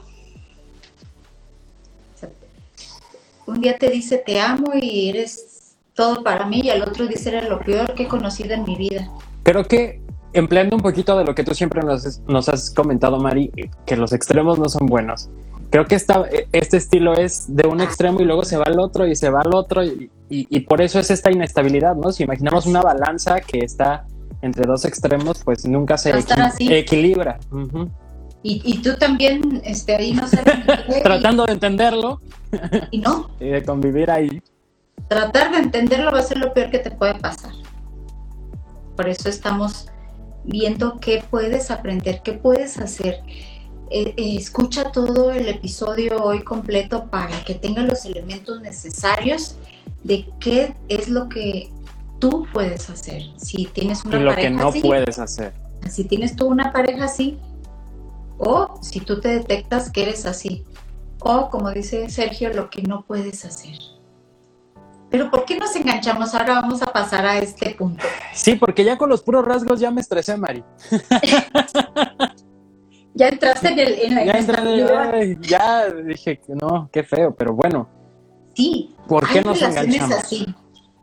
Un 3.50 3.60
día 3.60 3.76
te 3.78 3.90
dice 3.90 4.18
te 4.18 4.40
amo 4.40 4.72
y 4.80 5.08
eres 5.08 5.76
todo 5.94 6.22
para 6.22 6.46
mí 6.46 6.62
y 6.64 6.70
al 6.70 6.82
otro 6.82 7.06
dice 7.06 7.30
eres 7.30 7.48
lo 7.48 7.60
peor 7.60 7.94
que 7.94 8.04
he 8.04 8.08
conocido 8.08 8.54
en 8.54 8.64
mi 8.64 8.76
vida. 8.76 9.10
Creo 9.42 9.64
que 9.64 10.00
empleando 10.32 10.76
un 10.76 10.82
poquito 10.82 11.18
de 11.18 11.24
lo 11.24 11.34
que 11.34 11.44
tú 11.44 11.54
siempre 11.54 11.82
nos, 11.82 12.48
has 12.48 12.70
comentado, 12.70 13.18
Mari, 13.18 13.50
que 13.86 13.96
los 13.96 14.12
extremos 14.12 14.58
no 14.58 14.68
son 14.68 14.86
buenos. 14.86 15.28
Creo 15.70 15.86
que 15.86 15.94
esta, 15.94 16.24
este 16.52 16.76
estilo 16.76 17.14
es 17.14 17.54
de 17.54 17.68
un 17.68 17.80
extremo 17.80 18.20
y 18.20 18.24
luego 18.24 18.44
se 18.44 18.56
va 18.56 18.64
al 18.66 18.80
otro 18.80 19.06
y 19.06 19.14
se 19.14 19.30
va 19.30 19.42
al 19.42 19.54
otro 19.54 19.84
y, 19.84 20.10
y, 20.28 20.60
por 20.60 20.80
eso 20.80 20.98
es 20.98 21.10
esta 21.10 21.30
inestabilidad, 21.30 21.96
¿no? 21.96 22.12
Si 22.12 22.24
imaginamos 22.24 22.66
una 22.66 22.82
balanza 22.82 23.40
que 23.40 23.58
está 23.58 24.06
entre 24.42 24.66
dos 24.66 24.84
extremos, 24.84 25.42
pues 25.44 25.64
nunca 25.66 25.98
se 25.98 26.12
equilibra. 26.58 27.38
y, 28.42 28.62
y, 28.64 28.78
tú 28.82 28.96
también, 28.96 29.60
este, 29.64 29.96
ahí 29.96 30.12
no 30.12 30.26
sé. 30.26 30.38
Tratando 31.02 31.46
de 31.46 31.52
entenderlo. 31.52 32.20
Y 32.90 32.98
no. 32.98 33.30
Y 33.38 33.48
de 33.48 33.62
convivir 33.62 34.10
ahí. 34.10 34.42
Tratar 35.08 35.52
de 35.52 35.58
entenderlo 35.58 36.12
va 36.12 36.20
a 36.20 36.22
ser 36.22 36.38
lo 36.38 36.52
peor 36.52 36.70
que 36.70 36.78
te 36.78 36.90
puede 36.90 37.14
pasar. 37.14 37.52
Por 38.96 39.08
eso 39.08 39.28
estamos 39.28 39.88
viendo 40.44 40.98
qué 41.00 41.22
puedes 41.30 41.70
aprender, 41.70 42.22
qué 42.22 42.32
puedes 42.32 42.78
hacer. 42.78 43.20
Eh, 43.90 44.14
eh, 44.16 44.36
escucha 44.36 44.92
todo 44.92 45.32
el 45.32 45.48
episodio 45.48 46.22
hoy 46.22 46.42
completo 46.42 47.06
para 47.10 47.44
que 47.44 47.54
tenga 47.54 47.82
los 47.82 48.04
elementos 48.04 48.60
necesarios 48.60 49.56
de 50.04 50.28
qué 50.38 50.74
es 50.88 51.08
lo 51.08 51.28
que 51.28 51.70
tú 52.20 52.46
puedes 52.52 52.88
hacer. 52.88 53.22
Si 53.36 53.66
tienes 53.66 54.04
una 54.04 54.18
y 54.18 54.22
lo 54.22 54.34
que 54.36 54.50
no 54.50 54.72
puedes 54.72 55.18
hacer. 55.18 55.52
Si 55.88 56.04
tienes 56.04 56.36
tú 56.36 56.46
una 56.46 56.72
pareja 56.72 57.06
así, 57.06 57.38
o 58.38 58.78
si 58.80 59.00
tú 59.00 59.20
te 59.20 59.28
detectas 59.28 59.90
que 59.90 60.02
eres 60.02 60.24
así, 60.24 60.64
o, 61.22 61.50
como 61.50 61.70
dice 61.70 62.08
Sergio, 62.10 62.52
lo 62.52 62.70
que 62.70 62.82
no 62.82 63.04
puedes 63.06 63.44
hacer. 63.44 63.76
Pero 65.10 65.30
¿por 65.30 65.44
qué 65.44 65.58
nos 65.58 65.74
enganchamos? 65.74 66.34
Ahora 66.34 66.60
vamos 66.60 66.82
a 66.82 66.86
pasar 66.86 67.26
a 67.26 67.38
este 67.38 67.74
punto. 67.74 68.04
Sí, 68.32 68.54
porque 68.54 68.84
ya 68.84 68.96
con 68.96 69.08
los 69.08 69.22
puros 69.22 69.44
rasgos 69.44 69.80
ya 69.80 69.90
me 69.90 70.00
estresé, 70.00 70.36
Mari. 70.36 70.62
ya 73.14 73.28
entraste 73.28 73.68
en, 73.68 73.78
el, 73.80 73.92
en 74.00 74.14
la 74.14 74.24
ya, 74.24 74.32
entré, 74.38 75.38
ya 75.40 75.90
dije 75.90 76.38
que 76.38 76.54
no, 76.54 76.88
qué 76.92 77.02
feo, 77.02 77.34
pero 77.34 77.54
bueno. 77.54 77.88
Sí. 78.54 78.94
¿Por 79.08 79.28
qué 79.28 79.42
nos 79.42 79.60
enganchamos? 79.60 80.16
Así. 80.16 80.46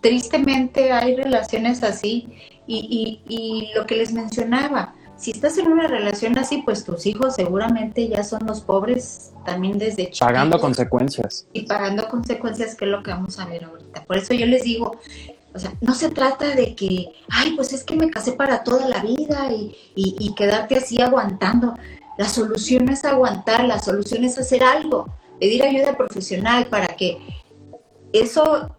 Tristemente 0.02 0.94
hay 0.94 1.16
relaciones 1.16 1.84
así 1.84 2.30
y, 2.66 3.22
y, 3.28 3.36
y 3.36 3.74
lo 3.74 3.86
que 3.86 3.96
les 3.96 4.14
mencionaba, 4.14 4.94
si 5.18 5.32
estás 5.32 5.58
en 5.58 5.68
una 5.68 5.88
relación 5.88 6.38
así, 6.38 6.62
pues 6.64 6.84
tus 6.84 7.06
hijos 7.06 7.36
seguramente 7.36 8.08
ya 8.08 8.24
son 8.24 8.46
los 8.46 8.62
pobres 8.62 9.32
también 9.46 9.80
desde 9.80 10.04
chiquitos. 10.04 10.20
Pagando 10.20 10.60
consecuencias. 10.60 11.48
Y 11.54 11.64
pagando 11.64 12.08
consecuencias, 12.08 12.76
que 12.76 12.86
es 12.86 12.92
lo 12.92 13.02
que 13.02 13.12
vamos 13.12 13.40
a 13.40 13.46
ver 13.46 13.66
ahorita. 13.66 14.06
Por 14.06 14.18
eso 14.18 14.34
yo 14.36 14.46
les 14.46 14.64
digo, 14.64 15.00
o 15.54 15.60
sea, 15.60 15.74
no 15.82 15.96
se 15.96 16.10
trata 16.10 16.56
de 16.56 16.76
que, 16.76 17.14
ay, 17.30 17.54
pues 17.56 17.74
es 17.74 17.84
que 17.84 17.96
me 17.96 18.12
casé 18.12 18.34
para 18.34 18.64
toda 18.64 18.88
la 18.88 19.02
vida 19.02 19.52
y, 19.52 19.76
y, 19.96 20.36
quedarte 20.36 20.76
así 20.76 21.02
aguantando. 21.02 21.74
La 22.20 22.30
solución 22.30 22.90
es 22.90 23.04
aguantar, 23.04 23.64
la 23.66 23.80
solución 23.80 24.24
es 24.24 24.38
hacer 24.38 24.64
algo, 24.64 25.08
pedir 25.40 25.64
ayuda 25.64 25.98
profesional 25.98 26.68
para 26.68 26.88
que 26.88 27.18
eso 28.14 28.76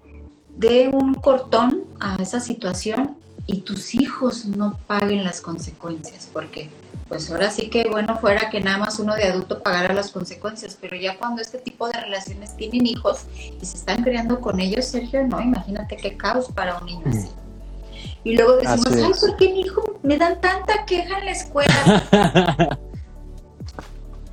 dé 0.56 0.88
un 0.92 1.14
cortón 1.14 1.84
a 1.98 2.16
esa 2.22 2.38
situación 2.38 3.16
y 3.48 3.62
tus 3.62 3.94
hijos 3.94 4.44
no 4.44 4.78
paguen 4.86 5.24
las 5.24 5.40
consecuencias, 5.40 6.28
porque 6.30 6.68
pues 7.08 7.30
ahora 7.30 7.50
sí 7.50 7.70
que 7.70 7.88
bueno 7.88 8.18
fuera 8.18 8.50
que 8.50 8.60
nada 8.60 8.76
más 8.76 8.98
uno 9.00 9.14
de 9.14 9.24
adulto 9.24 9.62
pagara 9.62 9.94
las 9.94 10.10
consecuencias, 10.10 10.76
pero 10.78 10.96
ya 10.96 11.16
cuando 11.16 11.40
este 11.40 11.56
tipo 11.56 11.88
de 11.88 11.98
relaciones 11.98 12.54
tienen 12.56 12.86
hijos 12.86 13.24
y 13.60 13.64
se 13.64 13.78
están 13.78 14.04
criando 14.04 14.42
con 14.42 14.60
ellos, 14.60 14.84
Sergio, 14.84 15.26
no, 15.26 15.40
imagínate 15.40 15.96
qué 15.96 16.14
caos 16.14 16.52
para 16.52 16.76
un 16.76 16.84
niño 16.84 17.04
así. 17.08 17.30
Y 18.22 18.36
luego 18.36 18.56
decimos, 18.56 18.92
ay, 18.92 19.12
¿por 19.18 19.36
qué 19.38 19.48
mi 19.48 19.60
hijo 19.62 19.98
me 20.02 20.18
dan 20.18 20.42
tanta 20.42 20.84
queja 20.84 21.18
en 21.18 21.24
la 21.24 21.30
escuela? 21.30 22.78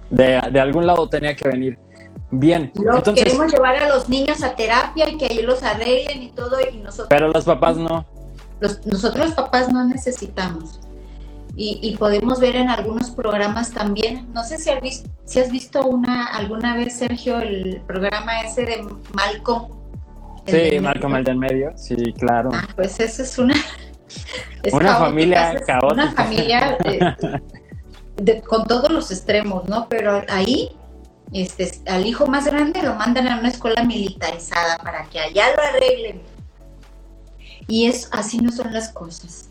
de, 0.10 0.42
de 0.52 0.60
algún 0.60 0.86
lado 0.86 1.08
tenía 1.08 1.34
que 1.34 1.48
venir. 1.48 1.80
Bien. 2.32 2.70
Entonces, 2.76 3.24
queremos 3.24 3.50
llevar 3.50 3.78
a 3.78 3.88
los 3.88 4.10
niños 4.10 4.44
a 4.44 4.58
terapia 4.58 5.08
y 5.08 5.18
que 5.18 5.28
ellos 5.28 5.46
los 5.46 5.64
arreglen 5.64 6.22
y 6.22 6.32
todo, 6.32 6.58
y 6.70 6.78
nosotros. 6.78 7.08
Pero 7.10 7.30
los 7.30 7.46
papás 7.46 7.78
no 7.78 8.06
nosotros 8.62 9.28
los 9.28 9.36
papás 9.36 9.72
no 9.72 9.86
necesitamos. 9.86 10.80
Y, 11.58 11.96
podemos 11.98 12.42
ver 12.42 12.58
en 12.58 12.70
algunos 12.70 13.12
programas 13.12 13.72
también, 13.72 14.28
no 14.34 14.44
sé 14.44 14.58
si 14.58 14.70
has 14.70 14.82
visto, 14.82 15.10
si 15.24 15.40
has 15.40 15.50
visto 15.50 15.88
una 15.88 16.26
alguna 16.26 16.76
vez, 16.76 16.98
Sergio, 16.98 17.40
el 17.40 17.82
programa 17.88 18.42
ese 18.42 18.66
de 18.66 18.86
Malcolm. 19.14 19.70
Sí, 20.46 20.78
Malcolm 20.82 21.16
el 21.16 21.24
del 21.24 21.38
medio, 21.38 21.72
sí, 21.78 21.96
claro. 22.20 22.50
Ah, 22.54 22.68
pues 22.76 23.00
esa 23.00 23.24
es 23.24 23.38
una... 23.38 23.56
una 24.74 24.98
familia 24.98 25.62
caótica. 25.66 25.94
Una 25.94 26.12
familia 26.12 26.78
con 28.48 28.66
todos 28.66 28.92
los 28.92 29.10
extremos, 29.12 29.68
¿no? 29.70 29.88
Pero 29.88 30.24
ahí 30.28 30.72
este, 31.34 31.72
al 31.88 32.06
hijo 32.06 32.28
más 32.28 32.46
grande 32.46 32.82
lo 32.82 32.96
mandan 32.96 33.30
a 33.30 33.40
una 33.40 33.48
escuela 33.48 33.84
militarizada 33.84 34.78
para 34.78 35.06
que 35.06 35.20
allá 35.20 35.46
lo 35.56 35.64
arreglen 35.64 36.35
y 37.68 37.88
es 37.88 38.10
así 38.12 38.38
no 38.38 38.52
son 38.52 38.74
las 38.74 38.90
cosas. 38.90 39.50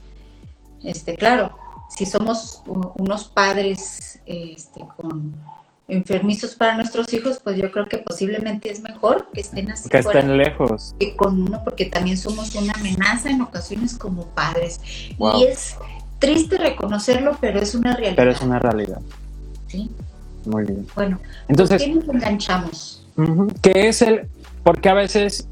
Este, 0.82 1.16
claro, 1.16 1.56
si 1.88 2.06
somos 2.06 2.62
unos 2.66 3.24
padres 3.24 4.20
este, 4.26 4.84
con 4.96 5.34
enfermizos 5.86 6.54
para 6.54 6.76
nuestros 6.76 7.12
hijos, 7.12 7.40
pues 7.42 7.56
yo 7.58 7.70
creo 7.70 7.86
que 7.86 7.98
posiblemente 7.98 8.70
es 8.70 8.80
mejor 8.80 9.28
que 9.32 9.40
estén 9.40 9.70
así. 9.70 9.88
Que 9.88 9.98
estén 9.98 10.36
lejos. 10.36 10.94
Que 10.98 11.14
con 11.16 11.42
uno, 11.42 11.62
porque 11.64 11.86
también 11.86 12.16
somos 12.16 12.54
una 12.54 12.72
amenaza 12.72 13.30
en 13.30 13.42
ocasiones 13.42 13.96
como 13.96 14.26
padres. 14.28 14.80
Y 15.18 15.44
es 15.44 15.76
triste 16.18 16.58
reconocerlo, 16.58 17.36
pero 17.40 17.60
es 17.60 17.74
una 17.74 17.94
realidad. 17.94 18.16
Pero 18.16 18.30
es 18.30 18.40
una 18.40 18.58
realidad. 18.58 19.00
Sí. 19.68 19.90
Muy 20.46 20.64
bien. 20.64 20.86
Bueno, 20.94 21.18
entonces. 21.48 21.82
¿por 21.82 21.92
qué 21.92 21.94
nos 21.94 22.14
enganchamos? 22.14 23.06
¿Qué 23.62 23.88
es 23.88 24.02
el 24.02 24.28
porque 24.64 24.88
a 24.88 24.94
veces 24.94 25.46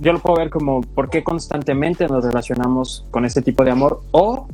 yo 0.00 0.12
lo 0.12 0.20
puedo 0.20 0.38
ver 0.38 0.50
como 0.50 0.80
por 0.82 1.10
qué 1.10 1.24
constantemente 1.24 2.06
nos 2.06 2.24
relacionamos 2.24 3.04
con 3.10 3.24
este 3.24 3.42
tipo 3.42 3.64
de 3.64 3.72
amor 3.72 4.02
o 4.12 4.46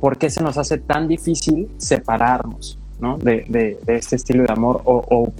por 0.00 0.18
qué 0.18 0.30
se 0.30 0.42
nos 0.42 0.58
hace 0.58 0.78
tan 0.78 1.08
difícil 1.08 1.70
separarnos 1.78 2.78
¿no? 3.00 3.18
de, 3.18 3.78
este 3.86 4.16
estilo 4.16 4.44
de 4.44 4.52
amor 4.52 4.82
o, 4.84 5.32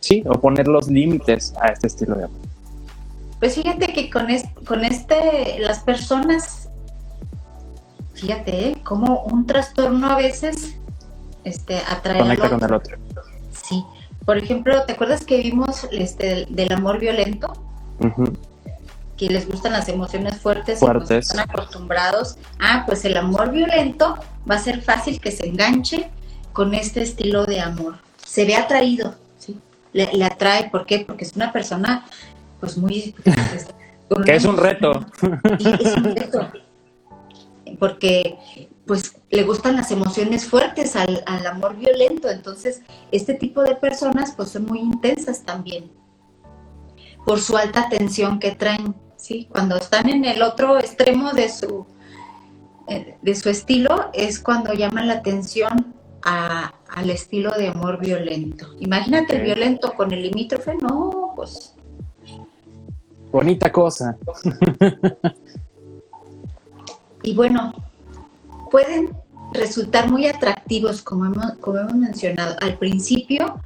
sí, 0.00 0.22
o 0.26 0.40
poner 0.40 0.68
los 0.68 0.88
límites 0.88 1.54
a 1.60 1.68
este 1.68 1.86
estilo 1.86 2.14
de 2.14 2.24
amor. 2.24 2.38
Pues 3.38 3.54
fíjate 3.54 3.92
que 3.92 4.10
con, 4.10 4.26
con 4.66 4.84
este, 4.84 5.58
las 5.60 5.80
personas, 5.80 6.68
fíjate, 8.14 8.70
¿eh? 8.70 8.76
como 8.82 9.22
un 9.24 9.46
trastorno 9.46 10.10
a 10.10 10.16
veces 10.16 10.76
este, 11.44 11.78
atrae 11.88 12.18
Conecta 12.18 12.50
con 12.50 12.64
el 12.64 12.74
otro. 12.74 12.96
Sí. 13.52 13.84
Por 14.24 14.38
ejemplo, 14.38 14.84
¿te 14.84 14.92
acuerdas 14.92 15.24
que 15.24 15.38
vimos 15.38 15.86
este, 15.92 16.46
del 16.50 16.72
amor 16.72 16.98
violento? 16.98 17.67
Que 19.16 19.26
les 19.26 19.48
gustan 19.48 19.72
las 19.72 19.88
emociones 19.88 20.36
fuertes, 20.38 20.80
fuertes. 20.80 21.10
Y 21.10 21.30
están 21.30 21.50
acostumbrados. 21.50 22.36
Ah, 22.60 22.84
pues 22.86 23.04
el 23.04 23.16
amor 23.16 23.50
violento 23.50 24.16
va 24.48 24.56
a 24.56 24.58
ser 24.58 24.80
fácil 24.82 25.20
que 25.20 25.32
se 25.32 25.46
enganche 25.46 26.10
con 26.52 26.74
este 26.74 27.02
estilo 27.02 27.44
de 27.44 27.60
amor. 27.60 27.96
Se 28.24 28.44
ve 28.44 28.54
atraído, 28.54 29.14
¿sí? 29.38 29.58
Le, 29.92 30.24
atrae, 30.24 30.70
¿por 30.70 30.86
qué? 30.86 31.04
Porque 31.06 31.24
es 31.24 31.34
una 31.34 31.52
persona, 31.52 32.04
pues 32.60 32.76
muy... 32.76 33.14
que 34.24 34.34
es 34.34 34.44
un 34.44 34.56
reto. 34.56 35.04
es 35.58 35.96
un 35.96 36.04
reto. 36.04 36.50
Porque 37.78 38.38
pues 38.86 39.16
le 39.30 39.42
gustan 39.42 39.76
las 39.76 39.90
emociones 39.90 40.46
fuertes 40.46 40.96
al, 40.96 41.22
amor 41.46 41.76
violento. 41.76 42.30
Entonces, 42.30 42.82
este 43.12 43.34
tipo 43.34 43.62
de 43.62 43.74
personas 43.76 44.32
pues 44.36 44.50
son 44.50 44.64
muy 44.64 44.80
intensas 44.80 45.42
también 45.42 45.90
por 47.28 47.40
su 47.40 47.58
alta 47.58 47.90
tensión 47.90 48.38
que 48.38 48.52
traen, 48.52 48.94
¿sí? 49.18 49.48
Cuando 49.50 49.76
están 49.76 50.08
en 50.08 50.24
el 50.24 50.40
otro 50.40 50.78
extremo 50.78 51.34
de 51.34 51.50
su, 51.50 51.86
eh, 52.86 53.18
de 53.20 53.34
su 53.34 53.50
estilo 53.50 54.08
es 54.14 54.40
cuando 54.40 54.72
llaman 54.72 55.08
la 55.08 55.16
atención 55.16 55.94
al 56.22 57.10
estilo 57.10 57.50
de 57.50 57.68
amor 57.68 58.00
violento. 58.00 58.68
Imagínate 58.80 59.36
el 59.36 59.42
violento 59.42 59.92
con 59.92 60.10
el 60.10 60.22
limítrofe, 60.22 60.74
no, 60.76 61.34
pues... 61.36 61.74
Bonita 63.30 63.70
cosa. 63.70 64.16
y 67.22 67.34
bueno, 67.34 67.74
pueden 68.70 69.14
resultar 69.52 70.10
muy 70.10 70.26
atractivos, 70.26 71.02
como 71.02 71.26
hemos, 71.26 71.52
como 71.60 71.76
hemos 71.76 71.94
mencionado. 71.94 72.56
Al 72.62 72.78
principio 72.78 73.60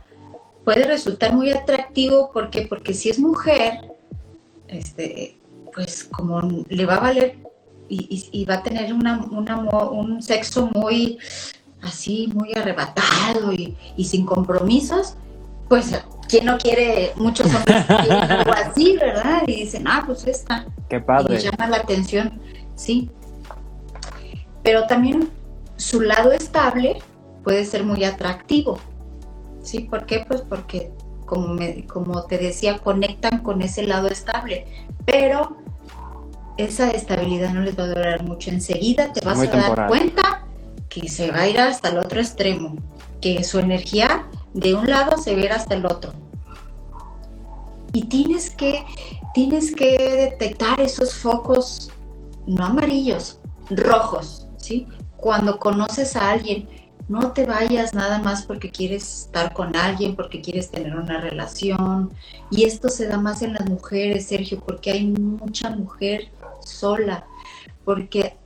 puede 0.64 0.84
resultar 0.84 1.32
muy 1.32 1.50
atractivo 1.50 2.30
porque, 2.32 2.66
porque 2.68 2.94
si 2.94 3.10
es 3.10 3.18
mujer, 3.18 3.92
este, 4.68 5.38
pues 5.74 6.04
como 6.04 6.64
le 6.68 6.86
va 6.86 6.96
a 6.96 7.00
valer 7.00 7.38
y, 7.88 8.46
va 8.48 8.54
a 8.54 8.62
tener 8.62 8.94
una, 8.94 9.18
un 9.26 10.22
sexo 10.22 10.70
muy 10.74 11.18
así, 11.82 12.30
muy 12.34 12.54
arrebatado 12.54 13.52
y, 13.52 13.76
sin 14.04 14.24
compromisos, 14.24 15.16
pues 15.68 15.92
¿quién 16.28 16.46
no 16.46 16.56
quiere 16.56 17.12
muchos 17.16 17.54
hombres 17.54 17.84
algo 17.90 18.52
así, 18.52 18.96
verdad? 18.96 19.42
Y 19.46 19.64
dicen, 19.64 19.86
ah, 19.86 20.04
pues 20.06 20.26
esta. 20.26 20.64
Qué 20.88 21.00
padre. 21.00 21.36
Y 21.36 21.38
llama 21.40 21.68
la 21.68 21.76
atención, 21.78 22.40
sí 22.76 23.10
pero 24.62 24.86
también 24.86 25.28
su 25.76 26.00
lado 26.00 26.32
estable 26.32 26.98
puede 27.44 27.64
ser 27.64 27.84
muy 27.84 28.04
atractivo. 28.04 28.78
¿Sí? 29.62 29.80
¿Por 29.80 30.06
qué? 30.06 30.24
Pues 30.26 30.42
porque, 30.42 30.92
como, 31.24 31.48
me, 31.48 31.86
como 31.86 32.24
te 32.24 32.38
decía, 32.38 32.78
conectan 32.78 33.38
con 33.42 33.62
ese 33.62 33.86
lado 33.86 34.08
estable, 34.08 34.66
pero 35.04 35.56
esa 36.56 36.90
estabilidad 36.90 37.52
no 37.52 37.62
les 37.62 37.78
va 37.78 37.84
a 37.84 37.88
durar 37.88 38.24
mucho. 38.24 38.50
Enseguida 38.50 39.12
te 39.12 39.24
vas 39.24 39.38
a 39.40 39.46
dar 39.46 39.88
cuenta 39.88 40.46
que 40.88 41.08
se 41.08 41.30
va 41.30 41.40
a 41.40 41.48
ir 41.48 41.58
hasta 41.58 41.88
el 41.88 41.98
otro 41.98 42.20
extremo, 42.20 42.76
que 43.20 43.44
su 43.44 43.58
energía 43.58 44.26
de 44.52 44.74
un 44.74 44.86
lado 44.88 45.16
se 45.16 45.34
va 45.34 45.40
a 45.40 45.44
ir 45.44 45.52
hasta 45.52 45.74
el 45.74 45.86
otro. 45.86 46.12
Y 47.92 48.04
tienes 48.04 48.50
que, 48.50 48.84
tienes 49.34 49.74
que 49.74 49.98
detectar 49.98 50.80
esos 50.80 51.14
focos, 51.14 51.90
no 52.46 52.64
amarillos, 52.64 53.38
rojos, 53.70 54.48
¿sí? 54.56 54.86
Cuando 55.16 55.58
conoces 55.58 56.16
a 56.16 56.30
alguien, 56.30 56.68
no 57.08 57.32
te 57.32 57.46
vayas 57.46 57.94
nada 57.94 58.18
más 58.18 58.44
porque 58.44 58.70
quieres 58.70 59.24
estar 59.24 59.52
con 59.52 59.76
alguien, 59.76 60.16
porque 60.16 60.40
quieres 60.40 60.70
tener 60.70 60.96
una 60.96 61.20
relación. 61.20 62.12
Y 62.50 62.64
esto 62.64 62.88
se 62.88 63.06
da 63.06 63.18
más 63.18 63.42
en 63.42 63.54
las 63.54 63.68
mujeres, 63.68 64.26
Sergio, 64.26 64.60
porque 64.60 64.92
hay 64.92 65.06
mucha 65.06 65.70
mujer 65.70 66.28
sola, 66.64 67.26
porque 67.84 68.36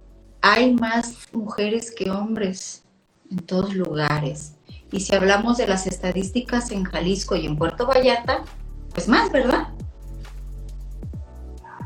hay 0.41 0.75
más 0.75 1.29
mujeres 1.33 1.93
que 1.93 2.11
hombres 2.11 2.85
en 3.31 3.39
todos 3.39 3.75
lugares. 3.75 4.55
Y 4.93 5.01
si 5.01 5.15
hablamos 5.15 5.59
de 5.59 5.67
las 5.67 5.87
estadísticas 5.87 6.71
en 6.71 6.85
Jalisco 6.85 7.37
y 7.37 7.47
en 7.47 7.57
Puerto 7.57 7.87
Vallarta, 7.87 8.45
pues 8.95 9.09
más, 9.09 9.31
¿verdad? 9.33 9.69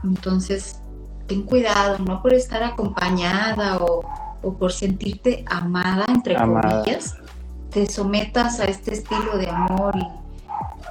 Entonces, 0.04 0.80
ten 1.26 1.42
cuidado, 1.42 1.98
no 1.98 2.22
por 2.22 2.34
estar 2.34 2.62
acompañada 2.62 3.78
o, 3.78 4.02
por 4.42 4.72
sentirte 4.72 5.44
amada, 5.48 6.04
entre 6.08 6.36
comillas, 6.36 7.16
te 7.70 7.86
sometas 7.86 8.60
a 8.60 8.64
este 8.64 8.94
estilo 8.94 9.38
de 9.38 9.48
amor 9.48 9.94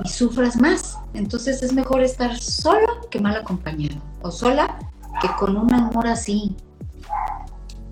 y, 0.04 0.08
sufras 0.08 0.56
más. 0.56 0.98
Entonces 1.14 1.62
es 1.62 1.74
mejor 1.74 2.02
estar 2.02 2.38
solo 2.38 2.88
que 3.12 3.20
mal 3.20 3.36
acompañado, 3.36 4.02
o 4.22 4.32
sola 4.32 4.80
que 5.22 5.28
con 5.38 5.58
un 5.58 5.74
amor 5.74 6.08
así. 6.08 6.56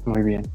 Muy 0.06 0.24
bien. 0.24 0.50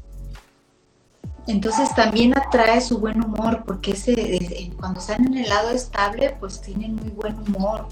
Entonces 1.45 1.93
también 1.93 2.35
atrae 2.37 2.81
su 2.81 2.97
buen 2.97 3.23
humor, 3.23 3.63
porque 3.65 3.91
ese, 3.91 4.71
cuando 4.79 4.99
están 4.99 5.27
en 5.27 5.37
el 5.37 5.49
lado 5.49 5.69
estable, 5.69 6.35
pues 6.39 6.61
tienen 6.61 6.95
muy 6.95 7.09
buen 7.09 7.37
humor 7.39 7.87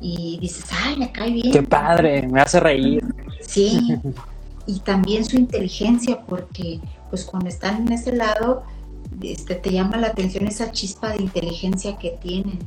y 0.00 0.38
dices, 0.40 0.64
ay, 0.72 0.96
me 0.96 1.12
cae 1.12 1.30
bien. 1.30 1.52
Qué 1.52 1.62
padre, 1.62 2.26
me 2.26 2.40
hace 2.40 2.58
reír. 2.58 3.04
Sí, 3.42 3.96
y 4.66 4.80
también 4.80 5.24
su 5.24 5.36
inteligencia, 5.36 6.24
porque 6.26 6.80
pues 7.08 7.24
cuando 7.24 7.48
están 7.48 7.86
en 7.86 7.92
ese 7.92 8.12
lado, 8.14 8.62
este, 9.22 9.54
te 9.56 9.72
llama 9.72 9.96
la 9.96 10.08
atención 10.08 10.46
esa 10.46 10.70
chispa 10.70 11.10
de 11.10 11.22
inteligencia 11.22 11.98
que 11.98 12.10
tienen. 12.22 12.58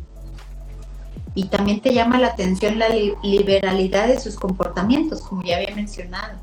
Y 1.35 1.45
también 1.45 1.81
te 1.81 1.93
llama 1.93 2.19
la 2.19 2.27
atención 2.27 2.77
la 2.77 2.89
liberalidad 3.23 4.07
de 4.07 4.19
sus 4.19 4.35
comportamientos, 4.35 5.21
como 5.21 5.41
ya 5.43 5.57
había 5.57 5.75
mencionado. 5.75 6.37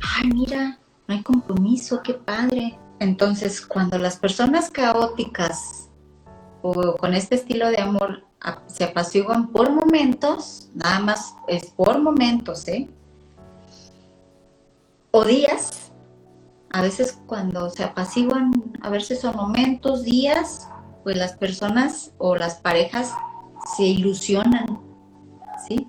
Ay, 0.00 0.30
mira, 0.30 0.78
no 1.06 1.14
hay 1.14 1.22
compromiso, 1.22 2.02
qué 2.02 2.14
padre. 2.14 2.78
Entonces, 2.98 3.60
cuando 3.60 3.98
las 3.98 4.16
personas 4.16 4.70
caóticas 4.70 5.90
o 6.62 6.96
con 6.96 7.14
este 7.14 7.34
estilo 7.34 7.68
de 7.68 7.80
amor 7.80 8.24
se 8.66 8.84
apaciguan 8.84 9.48
por 9.48 9.70
momentos, 9.70 10.68
nada 10.74 11.00
más 11.00 11.34
es 11.48 11.66
por 11.66 12.00
momentos, 12.00 12.66
¿eh? 12.68 12.88
O 15.14 15.24
días, 15.24 15.92
a 16.70 16.80
veces 16.80 17.20
cuando 17.26 17.68
se 17.68 17.84
apaciguan, 17.84 18.50
a 18.80 18.88
veces 18.88 19.20
son 19.20 19.36
momentos, 19.36 20.04
días, 20.04 20.68
pues 21.04 21.16
las 21.16 21.34
personas 21.34 22.12
o 22.16 22.34
las 22.34 22.54
parejas 22.56 23.12
se 23.76 23.84
ilusionan, 23.84 24.80
¿sí? 25.68 25.86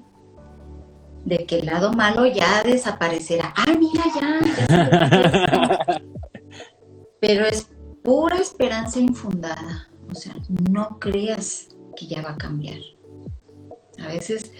De 1.23 1.45
que 1.45 1.59
el 1.59 1.67
lado 1.67 1.93
malo 1.93 2.25
ya 2.25 2.63
desaparecerá. 2.63 3.53
¡Ah, 3.55 3.73
mira 3.79 4.03
ya! 4.13 6.01
Pero 7.21 7.45
es 7.45 7.69
pura 8.03 8.37
esperanza 8.39 8.99
infundada. 8.99 9.87
O 10.11 10.15
sea, 10.15 10.35
no 10.69 10.99
creas 10.99 11.69
que 11.95 12.07
ya 12.07 12.21
va 12.21 12.31
a 12.31 12.37
cambiar. 12.37 12.79
A 14.03 14.07
veces 14.07 14.51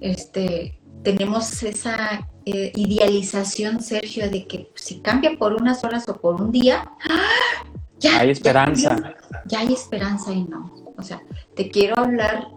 este, 0.00 0.80
tenemos 1.04 1.62
esa 1.62 2.28
eh, 2.46 2.72
idealización, 2.74 3.80
Sergio, 3.80 4.30
de 4.30 4.46
que 4.46 4.70
si 4.74 5.00
cambia 5.00 5.36
por 5.38 5.54
unas 5.54 5.82
horas 5.82 6.08
o 6.08 6.14
por 6.14 6.40
un 6.42 6.52
día, 6.52 6.90
¡ah! 7.08 7.64
ya 7.98 8.20
hay 8.20 8.30
esperanza. 8.30 9.14
Ya, 9.46 9.60
hay 9.60 9.72
esperanza 9.72 10.32
y 10.32 10.44
no. 10.44 10.74
O 10.96 11.02
sea, 11.02 11.22
te 11.56 11.70
quiero 11.70 11.98
hablar 11.98 12.48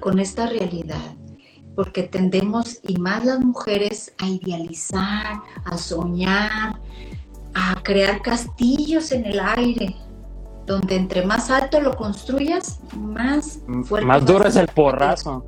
con 0.00 0.18
esta 0.18 0.46
realidad, 0.46 1.14
porque 1.74 2.04
tendemos, 2.04 2.80
y 2.86 2.96
más 2.96 3.24
las 3.24 3.40
mujeres, 3.40 4.14
a 4.18 4.26
idealizar, 4.26 5.40
a 5.64 5.76
soñar, 5.76 6.80
a 7.54 7.82
crear 7.82 8.22
castillos 8.22 9.12
en 9.12 9.26
el 9.26 9.40
aire, 9.40 9.94
donde 10.64 10.96
entre 10.96 11.24
más 11.26 11.50
alto 11.50 11.80
lo 11.80 11.96
construyas, 11.96 12.80
más 12.96 13.60
fuerte. 13.84 14.06
Más 14.06 14.24
duro 14.24 14.46
es 14.46 14.56
el 14.56 14.68
porrazo. 14.68 15.44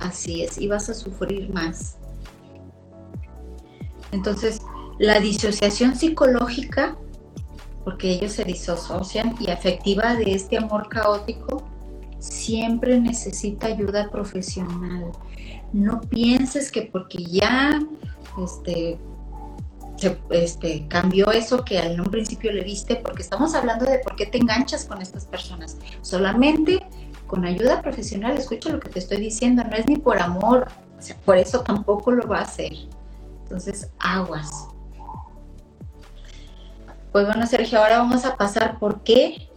Así 0.00 0.42
es, 0.42 0.58
y 0.58 0.66
vas 0.66 0.88
a 0.88 0.94
sufrir 0.94 1.52
más. 1.52 1.99
Entonces, 4.12 4.60
la 4.98 5.20
disociación 5.20 5.96
psicológica, 5.96 6.96
porque 7.84 8.12
ellos 8.12 8.32
se 8.32 8.44
disocian, 8.44 9.34
y 9.40 9.50
afectiva 9.50 10.14
de 10.14 10.34
este 10.34 10.58
amor 10.58 10.88
caótico, 10.88 11.64
siempre 12.18 13.00
necesita 13.00 13.68
ayuda 13.68 14.10
profesional. 14.10 15.12
No 15.72 16.00
pienses 16.00 16.70
que 16.70 16.82
porque 16.82 17.24
ya 17.24 17.80
este, 18.44 18.98
este, 20.30 20.86
cambió 20.88 21.30
eso 21.30 21.64
que 21.64 21.78
en 21.78 22.00
un 22.00 22.06
principio 22.06 22.52
le 22.52 22.62
viste, 22.62 22.96
porque 22.96 23.22
estamos 23.22 23.54
hablando 23.54 23.84
de 23.84 23.98
por 24.00 24.16
qué 24.16 24.26
te 24.26 24.38
enganchas 24.38 24.84
con 24.84 25.00
estas 25.00 25.26
personas. 25.26 25.78
Solamente 26.02 26.86
con 27.26 27.44
ayuda 27.44 27.80
profesional, 27.80 28.36
escucha 28.36 28.70
lo 28.70 28.80
que 28.80 28.88
te 28.88 28.98
estoy 28.98 29.18
diciendo, 29.18 29.62
no 29.64 29.76
es 29.76 29.86
ni 29.86 29.96
por 29.96 30.20
amor, 30.20 30.66
por 31.24 31.36
eso 31.36 31.60
tampoco 31.60 32.10
lo 32.10 32.26
va 32.26 32.38
a 32.38 32.42
hacer. 32.42 32.72
Entonces, 33.50 33.90
aguas. 33.98 34.68
Pues 37.10 37.26
bueno, 37.26 37.44
Sergio, 37.48 37.80
ahora 37.80 37.98
vamos 37.98 38.24
a 38.24 38.36
pasar 38.36 38.78
por 38.78 39.02
qué, 39.02 39.48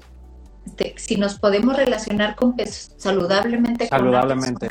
este, 0.66 0.96
si 0.98 1.18
nos 1.18 1.38
podemos 1.38 1.78
relacionar 1.78 2.36
con 2.36 2.56
saludablemente, 2.98 3.86
saludablemente. 3.86 4.68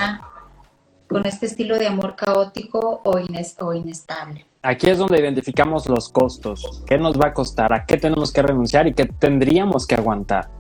Con, 1.08 1.24
este 1.24 1.46
estilo 1.46 1.78
de 1.78 1.87
amor 1.87 2.16
caótico 2.16 3.00
o, 3.04 3.12
o 3.12 3.72
inestable. 3.72 4.44
Aquí 4.62 4.90
es 4.90 4.98
donde 4.98 5.20
identificamos 5.20 5.88
los 5.88 6.08
costos. 6.08 6.82
¿Qué 6.85 6.98
nos 6.98 7.16
va 7.16 7.28
a 7.28 7.32
costar? 7.32 7.72
¿A 7.72 7.87
qué 7.87 7.98
tenemos 7.98 8.32
que 8.32 8.42
renunciar 8.42 8.88
y 8.88 8.94
qué 8.94 9.06
tendríamos 9.06 9.87
que 9.87 9.94
aguantar? 9.94 10.50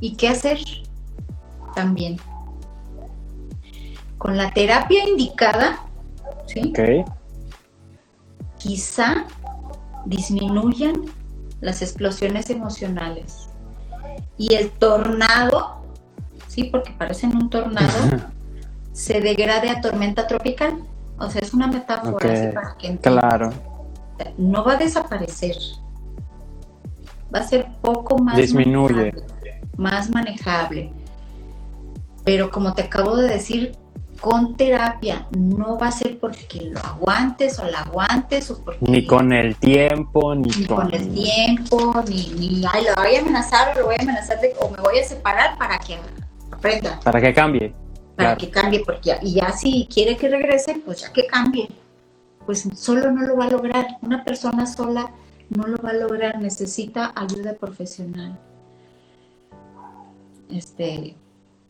¿Y 0.00 0.16
qué 0.16 0.30
hacer? 0.30 0.58
También. 1.72 2.16
Con 4.18 4.36
la 4.36 4.50
terapia 4.50 5.08
indicada, 5.08 5.78
¿sí? 6.46 6.72
Quizá 8.58 9.24
disminuyan 10.04 11.04
las 11.60 11.82
explosiones 11.82 12.50
emocionales. 12.50 13.48
Y 14.38 14.54
el 14.54 14.70
tornado, 14.70 15.82
sí, 16.46 16.64
porque 16.64 16.92
parecen 16.92 17.36
un 17.36 17.50
tornado, 17.50 17.92
se 18.92 19.20
degrade 19.20 19.70
a 19.70 19.80
tormenta 19.80 20.26
tropical. 20.26 20.82
O 21.18 21.30
sea, 21.30 21.40
es 21.40 21.54
una 21.54 21.66
metáfora 21.66 22.52
para 22.52 22.76
que 22.76 22.98
Claro. 22.98 23.52
No 24.38 24.64
va 24.64 24.74
a 24.74 24.76
desaparecer. 24.76 25.56
Va 27.34 27.40
a 27.40 27.42
ser 27.42 27.66
poco 27.80 28.18
más. 28.18 28.36
Disminuye. 28.36 29.14
más 29.76 30.10
manejable. 30.10 30.92
Pero 32.24 32.50
como 32.50 32.74
te 32.74 32.82
acabo 32.82 33.16
de 33.16 33.28
decir, 33.28 33.76
con 34.20 34.56
terapia. 34.56 35.26
No 35.36 35.78
va 35.78 35.88
a 35.88 35.92
ser 35.92 36.18
porque 36.18 36.70
lo 36.70 36.80
aguantes 36.80 37.58
o 37.58 37.64
la 37.66 37.80
aguantes 37.80 38.50
o 38.50 38.62
porque... 38.64 38.84
Ni 38.90 39.06
con 39.06 39.32
el 39.32 39.56
tiempo, 39.56 40.34
ni, 40.34 40.66
con... 40.66 40.92
el 40.92 41.12
tiempo, 41.12 42.02
ni, 42.08 42.28
ni 42.38 42.64
ay, 42.72 42.84
lo 42.84 43.02
voy 43.02 43.16
a 43.16 43.20
amenazar 43.20 43.76
o 43.76 43.80
lo 43.80 43.86
voy 43.86 43.96
a 43.98 44.02
amenazar 44.02 44.38
o 44.60 44.70
me 44.70 44.78
voy 44.78 44.98
a 44.98 45.04
separar 45.04 45.58
para 45.58 45.78
que 45.78 45.98
aprenda. 46.50 47.00
Para 47.02 47.20
que 47.20 47.32
cambie. 47.32 47.74
Para 48.16 48.36
que 48.36 48.50
cambie, 48.50 48.82
porque 48.84 49.02
ya, 49.02 49.18
y 49.20 49.34
ya 49.34 49.52
si 49.52 49.86
quiere 49.92 50.16
que 50.16 50.28
regrese, 50.28 50.80
pues 50.84 51.02
ya 51.02 51.12
que 51.12 51.26
cambie. 51.26 51.68
Pues 52.46 52.66
solo 52.74 53.10
no 53.10 53.22
lo 53.22 53.36
va 53.36 53.44
a 53.44 53.50
lograr. 53.50 53.98
Una 54.00 54.24
persona 54.24 54.66
sola 54.66 55.12
no 55.50 55.66
lo 55.66 55.76
va 55.82 55.90
a 55.90 55.94
lograr, 55.94 56.40
necesita 56.40 57.12
ayuda 57.14 57.54
profesional. 57.54 58.38
Este, 60.48 61.16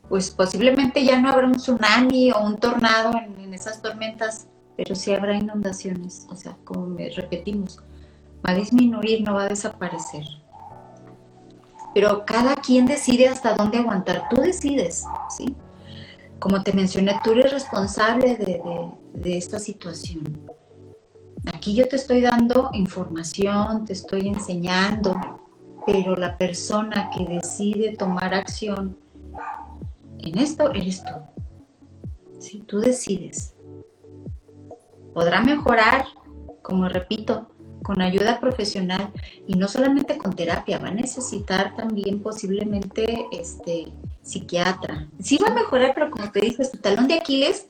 pues 0.09 0.31
posiblemente 0.31 1.05
ya 1.05 1.21
no 1.21 1.31
habrá 1.31 1.47
un 1.47 1.57
tsunami 1.57 2.31
o 2.33 2.41
un 2.41 2.57
tornado 2.57 3.13
en, 3.19 3.55
esas 3.55 3.81
tormentas, 3.81 4.49
pero 4.77 4.95
sí 4.95 5.15
habrá 5.15 5.35
inundaciones. 5.35 6.27
O 6.29 6.37
sea, 6.37 6.59
como 6.65 6.87
me 6.87 7.09
repetimos, 7.09 7.79
va 8.47 8.53
a 8.53 8.55
disminuir, 8.55 9.23
no 9.23 9.35
va 9.35 9.45
a 9.45 9.49
desaparecer. 9.49 10.25
Pero 11.95 12.27
cada 12.27 12.57
quien 12.57 12.85
decide 12.85 13.29
hasta 13.29 13.55
dónde 13.55 13.79
aguantar. 13.79 14.29
Tú 14.29 14.43
decides, 14.43 15.07
¿sí? 15.31 15.57
Como 16.39 16.63
te 16.63 16.75
mencioné, 16.75 17.19
tú 17.25 17.33
eres 17.33 17.51
responsable 17.51 18.37
de, 18.37 18.61
de 19.15 19.39
esta 19.39 19.59
situación. 19.59 20.39
Aquí 21.55 21.75
yo 21.75 21.89
te 21.89 21.97
estoy 21.97 22.21
dando 22.21 22.69
información, 22.75 23.87
te 23.87 23.95
estoy 23.95 24.29
enseñando, 24.29 25.19
pero 25.87 26.15
la 26.15 26.37
persona 26.37 27.09
que 27.17 27.25
decide 27.25 27.97
tomar 27.97 28.35
acción 28.35 28.99
en 30.31 30.39
esto 30.39 30.73
eres 30.73 31.03
tú. 31.05 31.13
Si 32.39 32.61
tú 32.61 32.81
decides. 32.81 33.55
Podrá 35.15 35.41
mejorar, 35.41 36.05
como 36.63 36.89
repito, 36.89 37.49
con 37.83 38.03
ayuda 38.03 38.41
profesional 38.41 39.13
y 39.47 39.55
no 39.55 39.69
solamente 39.69 40.19
con 40.19 40.35
terapia, 40.35 40.79
va 40.79 40.89
a 40.89 40.91
necesitar 40.91 41.77
también 41.77 42.21
posiblemente 42.21 43.27
este 43.31 43.87
psiquiatra. 44.23 45.09
Sí 45.21 45.39
va 45.39 45.53
a 45.53 45.55
mejorar, 45.55 45.93
pero 45.95 46.11
como 46.11 46.31
te 46.33 46.41
dije, 46.41 46.65
tu 46.69 46.79
talón 46.79 47.07
de 47.07 47.15
Aquiles 47.15 47.69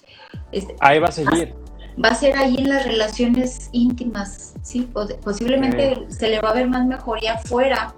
este, 0.52 0.74
ahí 0.80 0.98
va 0.98 1.08
a 1.08 1.12
seguir. 1.12 1.54
Va 2.02 2.10
a 2.10 2.14
ser 2.14 2.36
ahí 2.36 2.56
en 2.58 2.68
las 2.68 2.84
relaciones 2.84 3.68
íntimas, 3.72 4.54
sí, 4.62 4.88
posiblemente 5.22 6.06
se 6.08 6.28
le 6.28 6.40
va 6.40 6.50
a 6.50 6.54
ver 6.54 6.68
más 6.68 6.86
mejoría 6.86 7.34
afuera, 7.34 7.94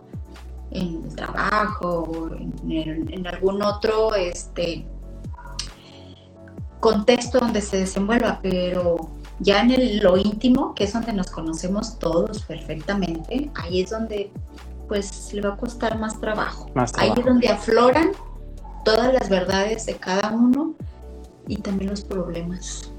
en 0.71 1.05
el 1.05 1.15
trabajo 1.15 2.03
o 2.03 2.31
en, 2.35 3.27
algún 3.27 3.63
otro 3.63 4.15
este, 4.15 4.87
contexto 6.81 7.39
donde 7.41 7.61
se 7.61 7.79
desenvuelva, 7.79 8.41
pero 8.43 9.11
ya 9.41 9.61
en 9.61 9.71
el, 9.71 9.99
lo 9.99 10.17
íntimo, 10.17 10.75
que 10.75 10.85
es 10.85 10.93
donde 10.93 11.13
nos 11.13 11.31
conocemos 11.31 11.99
todos 11.99 12.43
perfectamente, 12.43 13.51
ahí 13.55 13.83
es 13.83 13.91
donde 13.91 14.31
pues 14.89 15.33
le 15.33 15.43
va 15.43 15.55
a 15.55 15.57
costar 15.57 15.99
más 15.99 16.19
trabajo. 16.21 16.71
Ahí 16.95 17.13
es 17.17 17.25
donde 17.25 17.49
afloran 17.49 18.13
todas 18.85 19.13
las 19.13 19.29
verdades 19.29 19.85
de 19.87 19.95
cada 19.97 20.31
uno 20.31 20.75
y 21.47 21.57
también 21.57 21.91
los 21.91 22.03
problemas. 22.03 22.91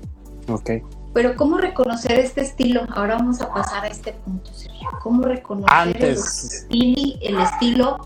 Ok. 0.48 0.70
Pero 1.14 1.36
¿cómo 1.36 1.58
reconocer 1.58 2.20
este 2.20 2.42
estilo? 2.42 2.86
Ahora 2.90 3.16
vamos 3.16 3.42
a 3.42 3.52
pasar 3.52 3.86
a 3.86 3.88
este 3.88 4.14
punto, 4.14 4.54
Sergio. 4.54 4.90
¿Cómo 5.02 5.24
reconocer 5.24 5.98
El, 5.98 7.40
estilo, 7.40 7.98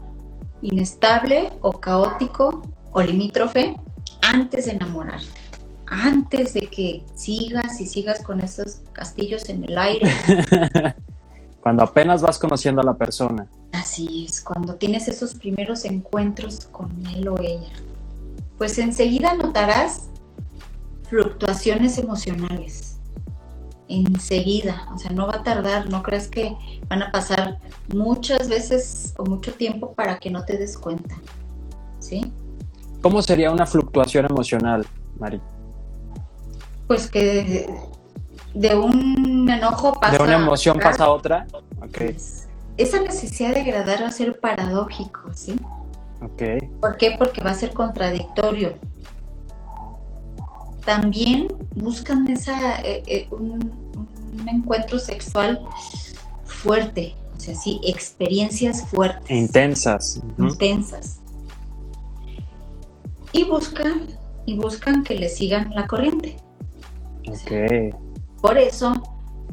inestable 0.61 1.51
o 1.61 1.73
caótico 1.73 2.61
o 2.91 3.01
limítrofe 3.01 3.75
antes 4.21 4.65
de 4.65 4.71
enamorarte? 4.71 5.27
Antes 5.85 6.53
de 6.53 6.61
que 6.61 7.03
sigas 7.13 7.79
y 7.81 7.87
sigas 7.87 8.23
con 8.23 8.39
esos 8.39 8.81
castillos 8.93 9.49
en 9.49 9.65
el 9.65 9.77
aire. 9.77 10.09
cuando 11.61 11.83
apenas 11.83 12.21
vas 12.21 12.39
conociendo 12.39 12.81
a 12.81 12.85
la 12.85 12.93
persona. 12.95 13.47
Así 13.73 14.25
es, 14.27 14.41
cuando 14.41 14.75
tienes 14.75 15.07
esos 15.07 15.35
primeros 15.35 15.83
encuentros 15.85 16.65
con 16.71 17.05
él 17.07 17.27
o 17.27 17.37
ella. 17.39 17.71
Pues 18.57 18.77
enseguida 18.79 19.33
notarás 19.33 20.09
fluctuaciones 21.09 21.97
emocionales 21.97 22.92
enseguida, 23.93 24.87
o 24.93 24.97
sea, 24.97 25.11
no 25.11 25.27
va 25.27 25.35
a 25.35 25.43
tardar, 25.43 25.89
no 25.89 26.03
crees 26.03 26.27
que 26.27 26.55
van 26.87 27.03
a 27.03 27.11
pasar 27.11 27.59
muchas 27.93 28.49
veces 28.49 29.13
o 29.17 29.25
mucho 29.25 29.53
tiempo 29.53 29.93
para 29.93 30.19
que 30.19 30.29
no 30.29 30.43
te 30.45 30.57
des 30.57 30.77
cuenta, 30.77 31.15
¿sí? 31.99 32.31
¿Cómo 33.01 33.21
sería 33.21 33.51
una 33.51 33.65
fluctuación 33.65 34.25
emocional, 34.25 34.85
Mari? 35.19 35.41
Pues 36.87 37.09
que 37.09 37.67
de, 38.53 38.75
un 38.75 39.49
enojo 39.49 39.99
pasa 39.99 40.17
De 40.17 40.23
una 40.23 40.35
emoción 40.35 40.79
pasa 40.79 41.05
a 41.05 41.09
otra, 41.11 41.47
ok. 41.81 42.13
esa 42.77 43.01
necesidad 43.01 43.53
de 43.53 43.61
agradar 43.61 44.03
va 44.03 44.07
a 44.07 44.11
ser 44.11 44.39
paradójico, 44.39 45.33
¿sí? 45.33 45.55
Ok. 46.21 46.41
¿Por 46.79 46.97
qué? 46.97 47.15
Porque 47.17 47.41
va 47.43 47.51
a 47.51 47.55
ser 47.55 47.73
contradictorio 47.73 48.73
también 50.85 51.47
buscan 51.75 52.27
esa, 52.27 52.81
eh, 52.81 53.03
eh, 53.07 53.27
un, 53.31 53.71
encuentro 54.47 54.99
sexual 54.99 55.61
fuerte, 56.45 57.15
o 57.35 57.39
sea, 57.39 57.55
sí, 57.55 57.79
experiencias 57.83 58.87
fuertes. 58.87 59.29
Intensas. 59.29 60.21
Intensas. 60.37 61.19
Y 63.31 63.45
buscan, 63.45 64.07
y 64.45 64.55
buscan 64.57 65.03
que 65.03 65.15
le 65.15 65.29
sigan 65.29 65.71
la 65.73 65.87
corriente. 65.87 66.37
Ok. 67.25 67.95
por 68.41 68.57
eso, 68.57 69.01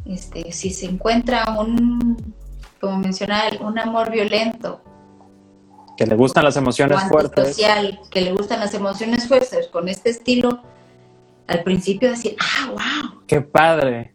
este, 0.05 0.51
si 0.51 0.71
se 0.71 0.87
encuentra 0.87 1.57
un, 1.61 2.35
como 2.81 2.99
mencionaba, 2.99 3.49
un 3.61 3.79
amor 3.79 4.11
violento, 4.11 4.83
que 6.01 6.07
le 6.07 6.17
gustan 6.17 6.45
las 6.45 6.57
emociones 6.57 6.99
fuertes. 7.11 7.49
Social, 7.49 8.01
que 8.11 8.23
le 8.23 8.33
gustan 8.33 8.59
las 8.59 8.73
emociones 8.73 9.29
fuertes 9.29 9.69
con 9.69 9.87
este 9.87 10.09
estilo, 10.09 10.63
al 11.47 11.63
principio 11.63 12.09
decir, 12.09 12.37
ah, 12.41 12.71
wow. 12.71 13.21
Qué 13.27 13.43
padre. 13.43 14.15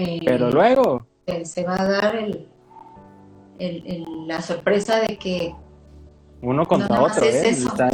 Eh, 0.00 0.20
Pero 0.24 0.52
luego. 0.52 1.04
se 1.42 1.64
va 1.64 1.74
a 1.74 1.84
dar 1.84 2.14
el, 2.14 2.46
la 4.28 4.40
sorpresa 4.40 5.00
de 5.00 5.18
que... 5.18 5.52
Uno 6.40 6.64
contra 6.66 7.02
otro, 7.02 7.24
¿eh? 7.24 7.48
Está 7.48 7.90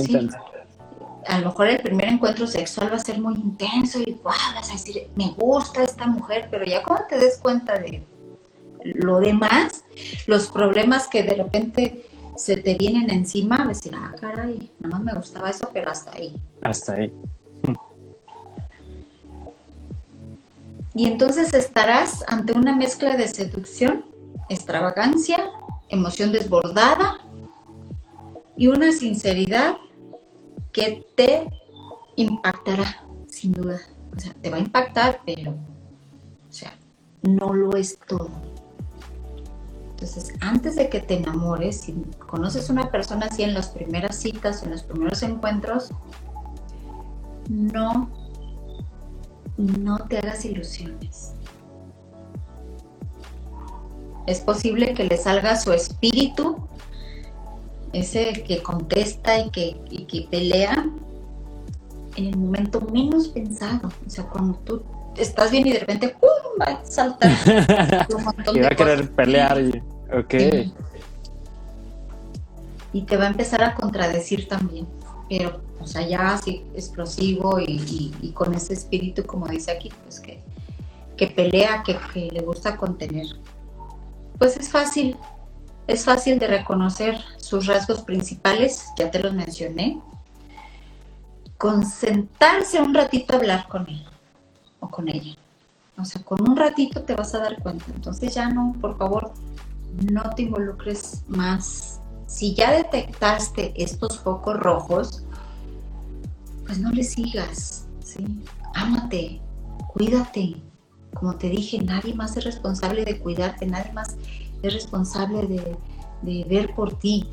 A 1.27 1.39
lo 1.39 1.47
mejor 1.47 1.69
el 1.69 1.81
primer 1.81 2.09
encuentro 2.09 2.47
sexual 2.47 2.93
va 2.93 2.97
a 2.97 2.99
ser 2.99 3.19
muy 3.19 3.37
intenso 3.37 4.01
y 4.01 4.13
wow, 4.23 4.35
vas 4.55 4.69
a 4.69 4.73
decir, 4.75 5.09
me 5.17 5.31
gusta 5.31 5.83
esta 5.83 6.07
mujer, 6.07 6.49
pero 6.51 6.67
ya 6.67 6.83
cuando 6.83 7.07
te 7.07 7.17
des 7.19 7.39
cuenta 7.39 7.79
de 7.79 8.03
lo 8.85 9.21
demás, 9.21 9.85
los 10.27 10.49
problemas 10.49 11.09
que 11.09 11.23
de 11.23 11.37
repente 11.37 12.05
se 12.37 12.57
te 12.57 12.75
vienen 12.75 13.11
encima, 13.11 13.63
a 13.63 13.69
decir, 13.69 13.93
ah, 13.97 14.15
caray, 14.21 14.71
nada 14.81 14.97
más 14.97 15.05
me 15.05 15.15
gustaba 15.15 15.51
eso, 15.51 15.71
pero 15.73 15.91
hasta 15.91 16.13
ahí. 16.13 16.39
Hasta 16.63 16.95
ahí. 16.95 17.13
Y 20.95 21.07
entonces 21.07 21.53
estarás 21.55 22.25
ante 22.29 22.53
una 22.53 22.77
mezcla 22.77 23.17
de 23.17 23.27
seducción, 23.27 24.05
extravagancia, 24.49 25.51
emoción 25.89 26.33
desbordada 26.33 27.19
y 28.57 28.69
una 28.69 28.93
sinceridad 28.93 29.77
que 30.73 31.05
te 31.17 31.49
impactará, 32.17 33.05
sin 33.29 33.53
duda. 33.53 33.81
O 34.17 34.21
sea, 34.21 34.33
te 34.35 34.51
va 34.51 34.59
a 34.59 34.61
impactar, 34.61 35.21
pero, 35.27 35.53
o 35.53 36.53
sea, 36.53 36.73
no 37.23 37.53
lo 37.53 37.77
es 37.77 37.99
todo. 38.07 38.31
Entonces, 39.91 40.35
antes 40.41 40.77
de 40.77 40.89
que 40.89 41.01
te 41.01 41.15
enamores, 41.15 41.81
si 41.81 41.93
conoces 42.19 42.69
a 42.69 42.73
una 42.73 42.91
persona 42.91 43.27
así 43.31 43.43
en 43.43 43.55
las 43.55 43.69
primeras 43.69 44.17
citas, 44.17 44.63
en 44.63 44.71
los 44.71 44.83
primeros 44.83 45.23
encuentros, 45.23 45.91
no, 47.49 48.09
no 49.57 49.99
te 50.09 50.19
hagas 50.19 50.45
ilusiones. 50.45 51.33
Es 54.27 54.41
posible 54.41 54.95
que 54.95 55.05
le 55.05 55.17
salga 55.17 55.57
su 55.57 55.73
espíritu, 55.73 56.67
ese 57.93 58.45
que 58.45 58.63
contesta 58.63 59.39
y 59.39 59.51
que, 59.51 59.77
y 59.91 60.05
que 60.07 60.27
pelea, 60.31 60.87
en 62.17 62.27
el 62.27 62.37
momento 62.37 62.81
menos 62.81 63.29
pensado. 63.29 63.91
O 64.07 64.11
sea, 64.11 64.25
cuando 64.25 64.59
tú 64.59 64.83
estás 65.17 65.51
bien 65.51 65.67
y 65.67 65.73
de 65.73 65.81
repente 65.81 66.17
¡pum! 66.21 66.31
va 66.61 66.81
a 66.81 66.85
saltar 66.85 67.31
y 68.55 68.61
va 68.61 68.69
a 68.69 68.77
querer 68.77 69.11
pelear 69.11 69.61
y 69.61 69.83
ok. 70.17 70.35
Y, 72.93 73.03
te 73.03 73.17
va 73.17 73.25
a 73.25 73.29
empezar 73.29 73.63
a 73.65 73.75
contradecir 73.75 74.47
también. 74.47 74.87
Pero, 75.29 75.61
o 75.81 75.87
sea, 75.87 76.07
ya 76.07 76.35
así 76.35 76.65
explosivo 76.75 77.59
y, 77.61 78.33
con 78.35 78.55
ese 78.55 78.75
espíritu, 78.75 79.25
como 79.25 79.47
dice 79.47 79.71
aquí, 79.71 79.91
pues 80.03 80.21
que, 80.21 80.43
que 81.17 81.29
pelea, 81.29 81.83
que, 81.85 81.97
que 82.13 82.31
le 82.31 82.41
gusta 82.41 82.77
contener. 82.77 83.27
Pues 84.39 84.57
es 84.57 84.69
fácil, 84.69 85.17
es 85.87 86.05
fácil 86.05 86.39
de 86.39 86.47
reconocer 86.47 87.19
sus 87.39 87.67
rasgos 87.67 88.03
principales, 88.03 88.87
ya 88.99 89.11
te 89.11 89.21
los 89.21 89.33
mencioné, 89.33 90.01
con 91.57 91.87
sentarse 91.87 92.81
un 92.81 92.95
ratito 92.95 93.35
a 93.35 93.37
hablar 93.37 93.69
con 93.69 93.89
él 93.89 94.05
o 94.81 94.89
con 94.89 95.09
ella. 95.09 95.35
O 95.97 96.05
sea, 96.05 96.23
con 96.23 96.49
un 96.49 96.57
ratito 96.57 97.03
te 97.03 97.15
vas 97.15 97.35
a 97.35 97.39
dar 97.39 97.63
cuenta. 97.63 97.85
Entonces 97.95 98.35
ya 98.35 98.49
no, 98.49 98.75
por 98.81 98.99
favor, 98.99 99.33
no 100.13 100.31
te 100.31 100.43
involucres 100.43 101.23
más. 101.29 102.01
Si 102.27 102.55
ya 102.55 102.73
detectaste 102.73 103.73
estos 103.77 104.19
focos 104.19 104.59
rojos, 104.59 105.25
pues 106.67 106.79
no 106.79 106.91
le 106.91 107.05
sigas, 107.05 107.87
¿sí? 108.03 108.25
Ámate, 108.75 109.41
cuídate. 109.93 110.57
Como 111.15 111.37
te 111.37 111.49
dije, 111.49 111.79
nadie 111.79 112.15
más 112.15 112.37
es 112.37 112.45
responsable 112.45 113.05
de 113.05 113.21
cuidarte, 113.21 113.67
nadie 113.67 113.93
más 113.93 114.17
es 114.63 114.73
responsable 114.73 115.47
de, 115.47 115.77
de 116.23 116.45
ver 116.49 116.75
por 116.75 116.99
ti. 116.99 117.29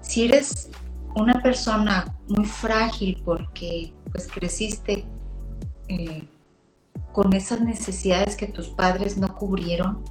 Si 0.00 0.24
eres 0.24 0.70
una 1.14 1.40
persona 1.40 2.16
muy 2.28 2.44
frágil 2.44 3.22
porque 3.24 3.92
pues 4.10 4.28
creciste 4.28 5.04
eh, 5.88 6.26
con 7.12 7.32
esas 7.32 7.60
necesidades 7.60 8.36
que 8.36 8.46
tus 8.46 8.68
padres 8.68 9.16
no 9.16 9.34
cubrieron, 9.34 10.02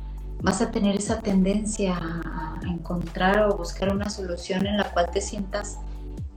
vas 0.41 0.61
a 0.61 0.71
tener 0.71 0.95
esa 0.95 1.19
tendencia 1.19 1.99
encontrar 2.83 3.49
o 3.49 3.57
buscar 3.57 3.93
una 3.93 4.09
solución 4.09 4.67
en 4.67 4.75
la 4.77 4.91
cual 4.91 5.09
te 5.09 5.21
sientas 5.21 5.79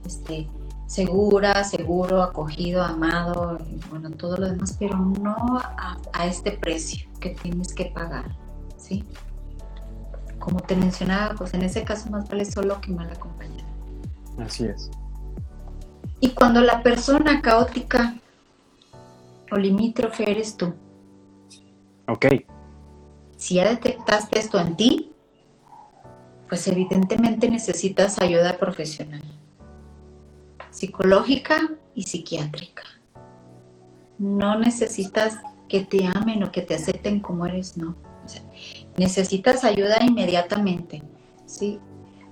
este, 0.05 0.47
segura, 0.87 1.65
seguro, 1.65 2.23
acogido, 2.23 2.81
amado, 2.83 3.59
y, 3.69 3.79
bueno, 3.89 4.09
todo 4.11 4.37
lo 4.37 4.47
demás, 4.47 4.77
pero 4.79 4.97
no 4.97 5.59
a, 5.59 5.97
a, 6.13 6.25
este 6.25 6.51
precio 6.51 7.09
que 7.19 7.31
tienes 7.31 7.73
que 7.73 7.85
pagar, 7.85 8.25
¿sí? 8.77 9.03
Como 10.39 10.61
te 10.61 10.77
mencionaba, 10.77 11.35
pues 11.35 11.53
en 11.53 11.63
ese 11.63 11.83
caso 11.83 12.09
más 12.09 12.29
vale 12.29 12.45
solo 12.45 12.79
que 12.79 12.91
mal 12.91 13.11
acompañado. 13.11 13.67
Así 14.39 14.63
es. 14.65 14.89
Y 16.21 16.29
cuando 16.29 16.61
la 16.61 16.81
persona 16.81 17.41
caótica 17.41 18.15
o 19.51 19.57
limítrofe 19.57 20.31
eres 20.31 20.55
tú. 20.55 20.73
Ok. 22.07 22.27
Si 23.35 23.55
ya 23.55 23.67
detectaste 23.67 24.39
esto 24.39 24.59
en 24.59 24.75
ti, 24.77 25.11
pues 26.47 26.67
evidentemente 26.67 27.49
necesitas 27.49 28.19
ayuda 28.21 28.57
profesional, 28.57 29.23
psicológica 30.69 31.71
y 31.93 32.03
psiquiátrica. 32.03 32.83
No 34.17 34.57
necesitas 34.57 35.37
que 35.67 35.81
te 35.81 36.07
amen 36.07 36.43
o 36.43 36.51
que 36.51 36.61
te 36.61 36.75
acepten 36.75 37.19
como 37.19 37.45
eres, 37.45 37.77
no. 37.77 37.95
necesitas 38.97 39.63
ayuda 39.63 39.97
inmediatamente. 40.01 41.03
¿sí? 41.45 41.79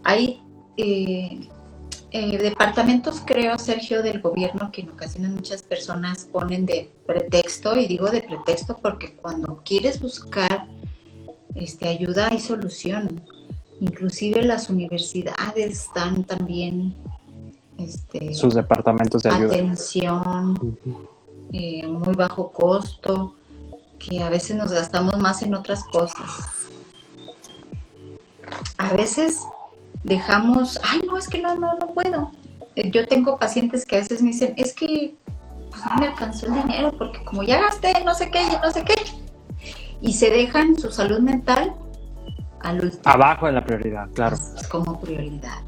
Hay 0.04 0.42
eh, 0.78 1.48
eh, 2.12 2.38
departamentos, 2.38 3.22
creo, 3.26 3.58
Sergio, 3.58 4.02
del 4.02 4.22
gobierno 4.22 4.72
que 4.72 4.82
en 4.82 4.90
ocasiones 4.90 5.32
muchas 5.32 5.64
personas 5.64 6.30
ponen 6.32 6.66
de 6.66 6.92
pretexto, 7.06 7.76
y 7.78 7.88
digo 7.88 8.10
de 8.10 8.22
pretexto 8.22 8.78
porque 8.82 9.16
cuando 9.16 9.62
quieres 9.66 10.00
buscar 10.00 10.68
este, 11.56 11.88
ayuda 11.88 12.28
hay 12.30 12.40
solución. 12.40 13.22
Inclusive 13.82 14.44
las 14.44 14.70
universidades 14.70 15.90
dan 15.94 16.24
también 16.24 16.96
este, 17.78 18.34
sus 18.34 18.54
departamentos 18.54 19.24
de 19.24 19.30
ayuda. 19.30 19.56
Atención, 19.56 20.78
eh, 21.52 21.86
muy 21.86 22.16
bajo 22.16 22.52
costo, 22.52 23.36
que 24.00 24.22
a 24.22 24.30
veces 24.30 24.56
nos 24.56 24.72
gastamos 24.72 25.18
más 25.18 25.42
en 25.42 25.56
otras 25.56 25.84
cosas. 25.84 26.30
A 28.78 28.94
veces 28.94 29.42
dejamos, 30.04 30.80
ay, 30.84 31.02
no, 31.06 31.18
es 31.18 31.28
que 31.28 31.42
no, 31.42 31.56
no, 31.56 31.76
no 31.78 31.88
puedo. 31.88 32.32
Eh, 32.76 32.92
yo 32.92 33.08
tengo 33.08 33.38
pacientes 33.38 33.86
que 33.86 33.98
a 33.98 34.00
veces 34.00 34.22
me 34.22 34.30
dicen, 34.30 34.54
es 34.58 34.74
que 34.74 35.16
pues, 35.70 35.82
no 35.86 35.96
me 35.98 36.08
alcanzó 36.08 36.46
el 36.48 36.54
dinero 36.54 36.94
porque 36.98 37.24
como 37.26 37.44
ya 37.44 37.62
gasté 37.62 38.04
no 38.06 38.14
sé 38.14 38.30
qué 38.32 38.44
y 38.44 38.56
no 38.64 38.72
sé 38.72 38.84
qué. 38.84 38.96
Y 40.02 40.14
se 40.14 40.30
dejan 40.30 40.78
su 40.78 40.92
salud 40.92 41.20
mental 41.20 41.74
al 42.66 42.84
último. 42.84 43.04
Abajo 43.06 43.46
de 43.48 43.52
la 43.54 43.64
prioridad, 43.64 44.10
claro. 44.14 44.38
Como 44.70 45.00
prioridad. 45.00 45.60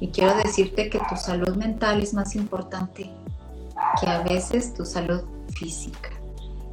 Y 0.00 0.08
quiero 0.08 0.34
decirte 0.36 0.90
que 0.90 0.98
tu 1.08 1.16
salud 1.16 1.56
mental 1.56 2.00
es 2.00 2.12
más 2.12 2.34
importante 2.34 3.10
que 4.00 4.06
a 4.08 4.22
veces 4.22 4.74
tu 4.74 4.84
salud 4.84 5.22
física. 5.54 6.10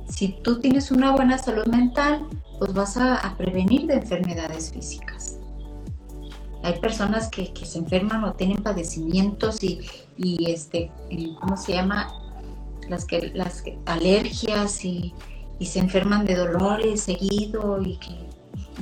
Si 0.07 0.29
tú 0.43 0.59
tienes 0.59 0.91
una 0.91 1.11
buena 1.11 1.37
salud 1.37 1.67
mental, 1.67 2.25
pues 2.57 2.73
vas 2.73 2.97
a, 2.97 3.15
a 3.15 3.37
prevenir 3.37 3.85
de 3.85 3.95
enfermedades 3.95 4.71
físicas. 4.71 5.39
Hay 6.61 6.77
personas 6.79 7.29
que, 7.29 7.53
se 7.63 7.79
enferman 7.79 8.23
o 8.23 8.33
tienen 8.33 8.61
padecimientos 8.61 9.63
y, 9.63 9.81
este, 10.45 10.91
eh, 11.09 11.33
¿cómo 11.39 11.55
se 11.55 11.73
llama? 11.73 12.13
Las 12.89 13.05
que, 13.05 13.31
las 13.33 13.63
alergias 13.85 14.83
y, 14.83 15.13
se 15.61 15.79
enferman 15.79 16.25
de 16.25 16.35
dolores 16.35 17.01
seguido 17.01 17.81
y 17.81 17.97
que 17.97 18.28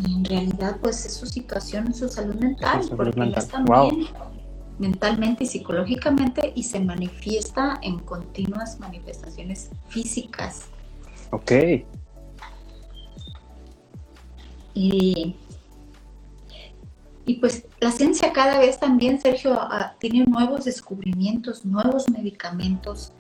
en 0.06 0.26
realidad 0.26 0.78
pues 0.82 1.06
es 1.06 1.14
su 1.14 1.26
situación, 1.26 1.94
su 1.94 2.10
salud 2.10 2.36
mental, 2.36 2.82
porque 2.96 3.20
no 3.20 3.26
están 3.26 3.66
bien 3.66 4.08
mentalmente 4.80 5.44
y 5.44 5.48
psicológicamente 5.48 6.54
y 6.56 6.64
se 6.64 6.80
manifiesta 6.80 7.80
en 7.82 8.00
continuas 8.00 8.80
manifestaciones 8.80 9.72
físicas. 9.88 10.66
Ok. 11.32 11.52
Y 14.76 15.36
y 17.28 17.36
pues 17.36 17.66
la 17.82 17.92
ciencia 17.92 18.32
cada 18.32 18.58
vez 18.58 18.80
también, 18.80 19.20
Sergio, 19.20 19.60
ah, 19.60 19.96
tiene 20.00 20.24
nuevos 20.26 20.64
descubrimientos, 20.64 21.66
nuevos 21.66 22.10
medicamentos 22.10 23.12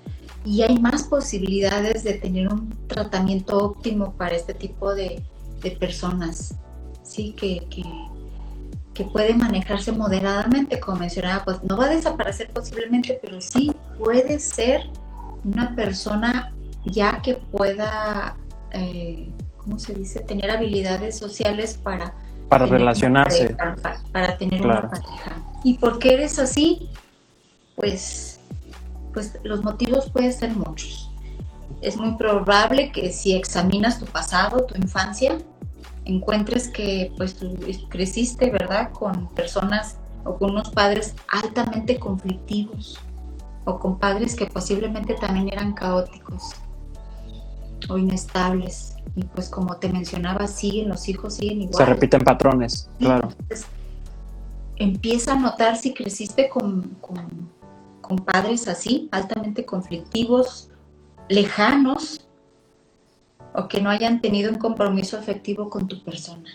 y 0.46 0.62
hay 0.62 0.80
más 0.80 1.04
posibilidades 1.04 2.06
de 2.06 2.13
tener 2.13 2.48
un 2.48 2.70
tratamiento 2.88 3.58
óptimo 3.58 4.13
para 4.13 4.34
este 4.34 4.54
tipo 4.54 4.96
de, 4.96 5.22
personas, 5.78 6.56
¿sí? 7.17 7.34
Que, 7.34 7.65
que, 7.69 7.84
que, 8.93 9.03
puede 9.06 9.34
manejarse 9.34 9.91
moderadamente, 9.91 10.80
como 10.80 10.99
mencionaba, 10.99 11.43
pues 11.43 11.63
no 11.63 11.75
va 11.75 11.86
a 11.86 11.89
desaparecer 11.89 12.49
posiblemente, 12.51 13.19
pero 13.21 13.41
sí 13.41 13.73
puede 13.97 14.39
ser 14.39 14.82
una 15.43 15.75
persona 15.75 16.53
ya 16.86 17.21
que 17.21 17.36
pueda, 17.36 18.38
eh, 18.71 19.30
¿cómo 19.58 19.80
se 19.80 19.95
dice?, 19.95 20.19
tener 20.21 20.51
habilidades 20.51 21.17
sociales 21.17 21.77
para 21.77 22.13
para 22.49 22.65
relacionarse. 22.65 23.58
para, 24.13 24.38
tener 24.38 24.62
una 24.62 24.89
pareja. 24.89 25.43
¿Y 25.65 25.73
por 25.80 25.99
qué 25.99 26.13
eres 26.13 26.39
así? 26.39 26.89
Pues, 27.75 28.39
pues 29.13 29.38
los 29.43 29.63
motivos 29.63 30.10
pueden 30.10 30.32
ser 30.32 30.51
muchos. 30.51 31.12
Es 31.82 31.97
muy 31.97 32.15
probable 32.15 32.91
que 32.93 33.12
si 33.12 33.36
examinas 33.36 33.99
tu 33.99 34.06
pasado, 34.06 34.65
tu 34.65 34.75
infancia, 34.75 35.38
encuentres 36.08 36.70
que 36.70 37.12
pues 37.17 37.36
tú 37.36 37.56
creciste, 37.89 38.50
¿verdad? 38.50 38.91
Con 38.91 39.28
personas 39.30 39.98
o 40.24 40.36
con 40.38 40.52
unos 40.52 40.70
padres 40.72 41.15
altamente 41.28 42.00
conflictivos 42.00 43.00
o 43.65 43.78
con 43.80 44.00
padres 44.00 44.36
que 44.36 44.46
posiblemente 44.46 45.15
también 45.15 45.50
eran 45.50 45.74
caóticos 45.74 46.52
o 47.89 47.98
inestables. 47.98 48.96
Y 49.15 49.24
pues 49.24 49.50
como 49.50 49.78
te 49.78 49.89
mencionaba, 49.89 50.48
siguen, 50.48 50.89
los 50.89 51.10
hijos 51.10 51.36
siguen 51.36 51.63
igual. 51.63 51.78
Se 51.78 51.86
repiten 51.86 52.22
patrones, 52.22 52.89
claro. 53.00 53.30
empieza 54.78 55.34
a 55.34 55.36
notar 55.36 55.76
si 55.76 55.93
creciste 55.93 56.50
con, 56.50 56.98
con 58.02 58.17
padres 58.20 58.67
así, 58.67 59.10
altamente 59.12 59.65
conflictivos, 59.65 60.70
lejanos, 61.30 62.27
o 63.58 63.67
que 63.67 63.82
no 63.82 63.89
hayan 63.89 64.22
tenido 64.22 64.52
un 64.52 64.60
compromiso 64.60 65.17
afectivo 65.17 65.67
con 65.70 65.88
tu 65.88 66.04
persona. 66.04 66.50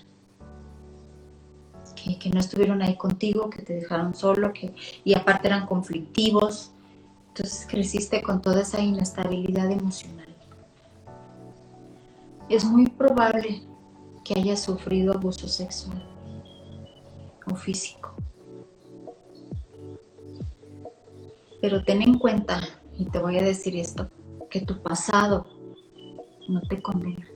Que, 1.97 2.31
no 2.31 2.41
estuvieron 2.41 2.81
ahí 2.83 2.97
contigo, 2.97 3.51
que 3.51 3.63
te 3.63 3.75
dejaron 3.75 4.15
solo, 4.15 4.53
que, 4.53 4.73
y 5.05 5.15
aparte 5.15 5.49
eran 5.49 5.67
conflictivos. 5.67 6.73
Entonces 7.29 7.67
creciste 7.69 8.23
con 8.23 8.41
toda 8.41 8.63
esa 8.63 8.81
inestabilidad 8.81 9.71
emocional. 9.71 10.29
Es 12.49 12.65
muy 12.65 12.87
probable 12.87 13.63
que 14.25 14.39
hayas 14.39 14.61
sufrido 14.63 15.13
abuso 15.13 15.49
sexual 15.49 16.03
o 17.51 17.55
físico. 17.57 18.15
Pero 21.61 21.83
ten 21.85 22.03
en 22.03 22.19
cuenta, 22.19 22.61
y 22.97 23.07
te 23.07 23.19
voy 23.19 23.39
a 23.39 23.43
decir 23.43 23.77
esto, 23.77 24.09
que 24.51 24.61
tu 24.61 24.83
pasado 24.83 25.47
no 26.49 26.61
te 26.63 26.81
condena. 26.81 27.27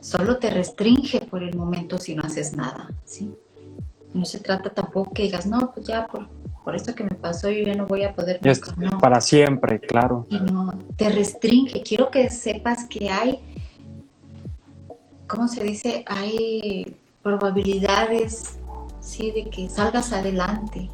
Solo 0.00 0.38
te 0.38 0.50
restringe 0.50 1.20
por 1.20 1.42
el 1.42 1.56
momento 1.56 1.98
si 1.98 2.14
no 2.14 2.22
haces 2.22 2.56
nada, 2.56 2.90
¿sí? 3.04 3.34
No 4.14 4.24
se 4.24 4.38
trata 4.38 4.70
tampoco 4.70 5.12
que 5.12 5.24
digas, 5.24 5.46
no, 5.46 5.72
pues 5.72 5.86
ya 5.86 6.06
por, 6.06 6.28
por 6.64 6.74
esto 6.74 6.94
que 6.94 7.04
me 7.04 7.10
pasó 7.10 7.50
yo 7.50 7.64
ya 7.64 7.74
no 7.74 7.86
voy 7.86 8.04
a 8.04 8.14
poder. 8.14 8.40
Para 9.00 9.20
siempre, 9.20 9.80
claro. 9.80 10.26
Y 10.30 10.38
no, 10.40 10.78
te 10.96 11.08
restringe. 11.08 11.82
Quiero 11.82 12.10
que 12.10 12.30
sepas 12.30 12.86
que 12.86 13.10
hay, 13.10 13.40
¿cómo 15.26 15.48
se 15.48 15.62
dice? 15.64 16.04
Hay 16.06 16.96
probabilidades, 17.22 18.58
sí, 19.00 19.30
de 19.32 19.50
que 19.50 19.68
salgas 19.68 20.12
adelante. 20.12 20.88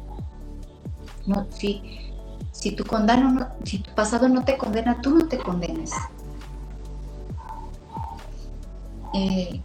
No, 1.25 1.47
sí, 1.51 2.04
si 2.55 2.71
tu, 2.71 2.85
si 3.65 3.79
tu 3.79 3.93
pasado 3.93 4.29
no 4.29 4.45
te 4.45 4.57
condena, 4.57 5.01
tú 5.01 5.11
no 5.11 5.27
te 5.27 5.37
condenes. 5.37 5.91
Eh, 9.13 9.61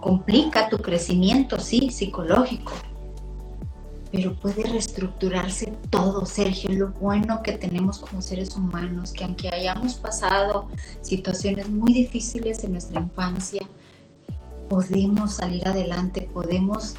complica 0.00 0.68
tu 0.70 0.78
crecimiento, 0.78 1.60
sí, 1.60 1.90
psicológico, 1.90 2.72
pero 4.10 4.34
puede 4.34 4.62
reestructurarse 4.64 5.74
todo, 5.90 6.24
Sergio, 6.24 6.70
lo 6.72 6.88
bueno 6.92 7.42
que 7.42 7.52
tenemos 7.52 7.98
como 7.98 8.22
seres 8.22 8.56
humanos, 8.56 9.12
que 9.12 9.24
aunque 9.24 9.48
hayamos 9.54 9.94
pasado 9.94 10.68
situaciones 11.02 11.68
muy 11.68 11.92
difíciles 11.92 12.64
en 12.64 12.72
nuestra 12.72 13.00
infancia, 13.00 13.62
podemos 14.70 15.34
salir 15.34 15.68
adelante, 15.68 16.28
podemos 16.32 16.94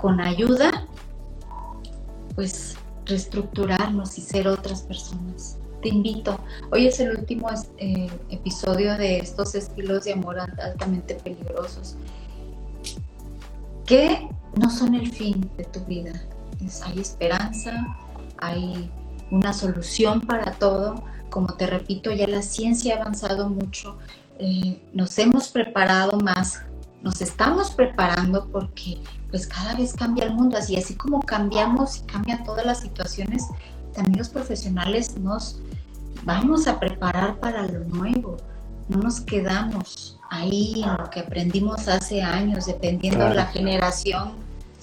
con 0.00 0.20
ayuda, 0.20 0.86
pues 2.34 2.76
reestructurarnos 3.10 4.16
y 4.18 4.22
ser 4.22 4.48
otras 4.48 4.82
personas. 4.82 5.58
Te 5.82 5.88
invito. 5.88 6.38
Hoy 6.72 6.86
es 6.86 7.00
el 7.00 7.18
último 7.18 7.48
eh, 7.78 8.08
episodio 8.30 8.96
de 8.96 9.18
estos 9.18 9.54
estilos 9.54 10.04
de 10.04 10.12
amor 10.12 10.38
altamente 10.40 11.14
peligrosos 11.14 11.96
que 13.86 14.28
no 14.56 14.70
son 14.70 14.94
el 14.94 15.10
fin 15.10 15.50
de 15.56 15.64
tu 15.64 15.80
vida. 15.80 16.12
hay 16.84 17.00
esperanza, 17.00 17.86
hay 18.38 18.90
una 19.30 19.52
solución 19.52 20.20
para 20.20 20.52
todo. 20.52 21.02
Como 21.28 21.54
te 21.54 21.66
repito, 21.66 22.12
ya 22.12 22.26
la 22.26 22.42
ciencia 22.42 22.96
ha 22.96 23.00
avanzado 23.00 23.48
mucho. 23.48 23.98
Eh, 24.38 24.80
nos 24.92 25.18
hemos 25.18 25.48
preparado 25.48 26.18
más 26.18 26.62
nos 27.02 27.22
estamos 27.22 27.70
preparando 27.70 28.46
porque 28.52 28.98
pues 29.30 29.46
cada 29.46 29.74
vez 29.74 29.94
cambia 29.94 30.24
el 30.24 30.34
mundo, 30.34 30.56
así 30.56 30.76
así 30.76 30.94
como 30.94 31.20
cambiamos 31.20 31.98
y 31.98 32.00
cambian 32.02 32.44
todas 32.44 32.66
las 32.66 32.80
situaciones, 32.80 33.46
también 33.94 34.18
los 34.18 34.28
profesionales 34.28 35.16
nos 35.18 35.60
vamos 36.24 36.66
a 36.66 36.78
preparar 36.78 37.38
para 37.38 37.66
lo 37.66 37.84
nuevo, 37.84 38.36
no 38.88 38.98
nos 38.98 39.20
quedamos 39.20 40.18
ahí 40.30 40.82
en 40.84 40.96
lo 40.96 41.10
que 41.10 41.20
aprendimos 41.20 41.88
hace 41.88 42.22
años, 42.22 42.66
dependiendo 42.66 43.24
de 43.24 43.34
la 43.34 43.46
generación, 43.46 44.32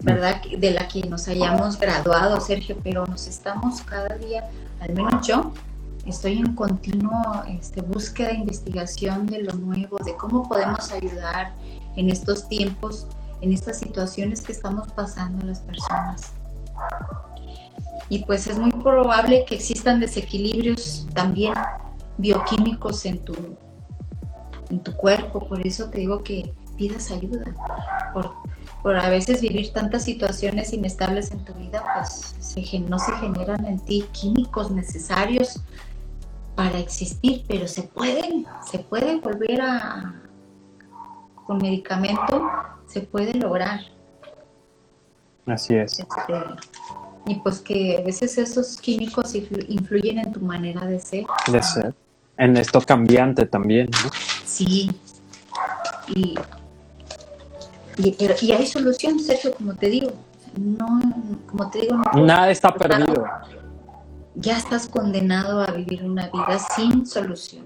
¿verdad? 0.02 0.42
De 0.58 0.72
la 0.72 0.88
que 0.88 1.02
nos 1.04 1.28
hayamos 1.28 1.78
graduado, 1.80 2.40
Sergio, 2.40 2.78
pero 2.84 3.06
nos 3.06 3.28
estamos 3.28 3.82
cada 3.82 4.16
día, 4.18 4.50
al 4.80 4.94
menos 4.94 5.28
yo, 5.28 5.52
estoy 6.06 6.38
en 6.38 6.56
continuo 6.56 7.44
este, 7.50 7.82
búsqueda, 7.82 8.32
investigación 8.32 9.28
de 9.28 9.44
lo 9.44 9.54
nuevo, 9.54 9.98
de 10.06 10.16
cómo 10.16 10.48
podemos 10.48 10.92
ayudar, 10.92 11.54
en 11.98 12.10
estos 12.10 12.48
tiempos, 12.48 13.08
en 13.42 13.54
estas 13.54 13.80
situaciones 13.80 14.42
que 14.42 14.52
estamos 14.52 14.92
pasando 14.94 15.46
las 15.46 15.60
personas. 15.60 16.34
Y 18.10 18.24
pues 18.26 18.48
es 18.48 18.58
muy 18.58 18.72
probable 18.72 19.46
que 19.46 19.56
existan 19.56 20.00
desequilibrios 20.00 21.08
también 21.14 21.54
bioquímicos 22.18 23.06
en 23.06 23.20
tu, 23.20 23.36
en 24.70 24.80
tu 24.80 24.94
cuerpo, 24.96 25.48
por 25.48 25.66
eso 25.66 25.90
te 25.90 26.00
digo 26.00 26.24
que 26.24 26.54
pidas 26.78 27.12
ayuda, 27.12 27.44
por, 28.14 28.34
por 28.82 28.96
a 28.96 29.10
veces 29.10 29.42
vivir 29.42 29.74
tantas 29.74 30.04
situaciones 30.04 30.74
inestables 30.74 31.32
en 31.32 31.44
tu 31.44 31.54
vida, 31.54 31.84
pues 31.96 32.36
no 32.88 33.00
se 33.00 33.12
generan 33.14 33.66
en 33.66 33.80
ti 33.80 34.06
químicos 34.12 34.72
necesarios 34.72 35.62
para 36.56 36.80
existir, 36.80 37.46
pero 37.48 37.68
se 37.68 37.84
pueden, 37.84 38.46
se 38.66 38.80
pueden 38.80 39.22
volver 39.22 39.62
a, 39.62 40.22
con 41.46 41.58
medicamento 41.58 42.50
se 42.88 43.02
puede 43.02 43.34
lograr. 43.34 43.82
Así 45.46 45.76
es. 45.76 46.00
Este, 46.00 46.34
y 47.28 47.36
pues 47.36 47.60
que 47.60 47.98
a 47.98 48.02
veces 48.02 48.38
esos 48.38 48.78
químicos 48.78 49.36
influyen 49.36 50.20
en 50.20 50.32
tu 50.32 50.40
manera 50.40 50.86
de 50.86 51.00
ser. 51.00 51.26
De 51.52 51.62
ser. 51.62 51.94
En 52.38 52.56
esto 52.56 52.80
cambiante 52.82 53.46
también, 53.46 53.90
¿no? 53.92 54.10
Sí. 54.46 54.90
Y, 56.08 56.36
y, 57.98 58.52
hay 58.52 58.66
solución, 58.66 59.20
Sergio, 59.20 59.54
como 59.54 59.76
te 59.76 59.90
digo. 59.90 60.14
No, 60.58 60.88
como 61.48 61.70
te 61.70 61.82
digo, 61.82 61.98
nada 62.16 62.50
está 62.50 62.74
perdido. 62.74 63.26
Ya 64.36 64.58
estás 64.58 64.88
condenado 64.88 65.62
a 65.62 65.72
vivir 65.72 66.04
una 66.04 66.30
vida 66.30 66.60
sin 66.76 67.06
solución. 67.06 67.66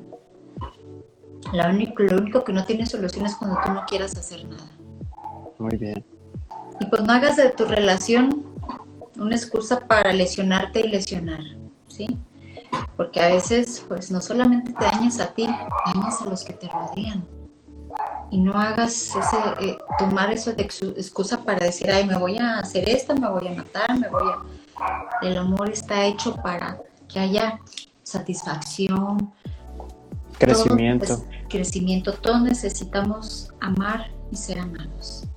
Lo 1.54 1.70
único, 1.70 2.04
lo 2.04 2.18
único 2.18 2.44
que 2.44 2.54
no 2.54 2.66
tiene 2.66 2.86
solución 2.86 3.26
es 3.26 3.36
cuando 3.36 3.60
tú 3.64 3.72
no 3.74 3.86
quieras 3.86 4.16
hacer 4.18 4.46
nada. 4.46 4.72
Muy 5.62 5.78
bien. 5.78 6.04
Y 6.80 6.86
pues 6.86 7.04
no 7.04 7.14
hagas 7.14 7.38
de 7.38 7.50
tu 7.52 7.66
relación 7.66 8.46
una 9.18 9.36
excusa 9.36 9.80
para 9.80 10.12
lesionarte 10.12 10.80
y 10.80 10.90
lesionar, 10.90 11.42
¿sí? 11.88 12.08
Porque 12.98 13.22
a 13.22 13.28
veces, 13.28 13.86
pues 13.88 14.10
no 14.10 14.22
solamente 14.22 14.74
te 14.74 14.84
dañas 14.84 15.20
a 15.20 15.34
ti, 15.34 15.48
dañas 15.94 16.22
a 16.22 16.26
los 16.26 16.44
que 16.44 16.54
te 16.54 16.68
rodean. 16.68 17.24
Y 18.32 18.40
no 18.40 18.54
hagas 18.54 19.16
ese, 19.16 19.38
eh, 19.60 19.78
tomar 20.00 20.32
eso 20.32 20.54
de 20.54 20.64
excusa 20.64 21.44
para 21.44 21.66
decir, 21.66 21.92
ay, 21.92 22.06
me 22.06 22.18
voy 22.18 22.38
a 22.38 22.60
hacer 22.60 22.90
esto, 22.90 23.14
me 23.16 23.30
voy 23.30 23.48
a 23.48 23.52
matar, 23.52 24.00
me 24.00 24.08
voy 24.08 24.24
a... 24.32 25.28
El 25.28 25.38
amor 25.38 25.70
está 25.70 26.06
hecho 26.06 26.36
para 26.38 26.82
que 27.08 27.20
haya 27.20 27.60
satisfacción, 28.04 29.32
crecimiento 30.40 31.24
crecimiento, 31.52 32.14
todos 32.14 32.42
necesitamos 32.42 33.54
amar 33.60 34.10
y 34.32 34.38
ser 34.38 34.60
amados. 34.60 35.28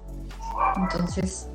Entonces, 0.77 1.49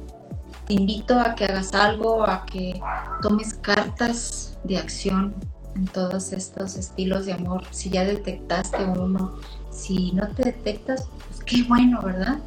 te 0.68 0.74
invito 0.74 1.20
a 1.20 1.36
que 1.36 1.46
hagas 1.46 1.74
algo, 1.74 2.24
a 2.24 2.46
que 2.46 2.80
tomes 3.22 3.56
cartas 3.56 4.58
de 4.64 4.78
acción 4.78 5.34
en 5.76 5.86
todos 5.88 6.32
estos 6.32 6.76
estilos 6.76 7.26
de 7.26 7.34
amor. 7.34 7.64
Si 7.72 7.90
ya 7.90 8.04
detectaste 8.04 8.84
uno, 8.84 9.36
si 9.72 10.12
no 10.12 10.28
te 10.28 10.44
detectas, 10.44 11.08
pues 11.28 11.44
qué 11.44 11.64
bueno, 11.64 12.02
¿verdad? 12.02 12.38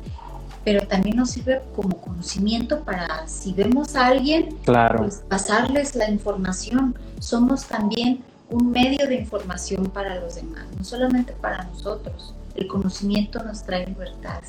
Pero 0.64 0.86
también 0.86 1.16
nos 1.16 1.30
sirve 1.30 1.62
como 1.74 2.00
conocimiento 2.00 2.80
para 2.84 3.26
si 3.26 3.52
vemos 3.52 3.96
a 3.96 4.06
alguien, 4.06 4.56
claro. 4.64 4.98
pues 4.98 5.24
pasarles 5.28 5.96
la 5.96 6.08
información. 6.08 6.96
Somos 7.18 7.64
también 7.64 8.22
un 8.50 8.70
medio 8.70 9.08
de 9.08 9.16
información 9.16 9.86
para 9.86 10.20
los 10.20 10.36
demás, 10.36 10.66
no 10.76 10.84
solamente 10.84 11.32
para 11.32 11.64
nosotros. 11.64 12.34
El 12.54 12.66
conocimiento 12.68 13.42
nos 13.42 13.64
trae 13.64 13.86
libertad. 13.86 14.42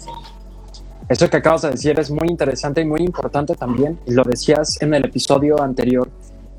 Eso 1.10 1.30
que 1.30 1.38
acabas 1.38 1.64
de 1.64 1.72
decir 1.72 2.00
es 2.00 2.10
muy 2.10 2.30
interesante 2.30 2.82
y 2.82 2.86
muy 2.86 3.02
importante 3.02 3.56
también. 3.56 4.00
Lo 4.08 4.24
decías 4.24 4.82
en 4.82 4.94
el 4.94 5.06
episodio 5.06 5.62
anterior, 5.62 6.10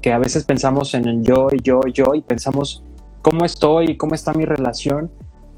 que 0.03 0.13
a 0.13 0.19
veces 0.19 0.45
pensamos 0.45 0.95
en 0.95 1.09
el 1.09 1.23
yo 1.23 1.49
y 1.51 1.63
yo 1.63 1.81
y 1.87 1.93
yo 1.93 2.15
y 2.15 2.21
pensamos 2.21 2.85
cómo 3.23 3.45
estoy 3.45 3.93
y 3.93 3.97
cómo 3.97 4.15
está 4.15 4.33
mi 4.33 4.45
relación. 4.45 5.11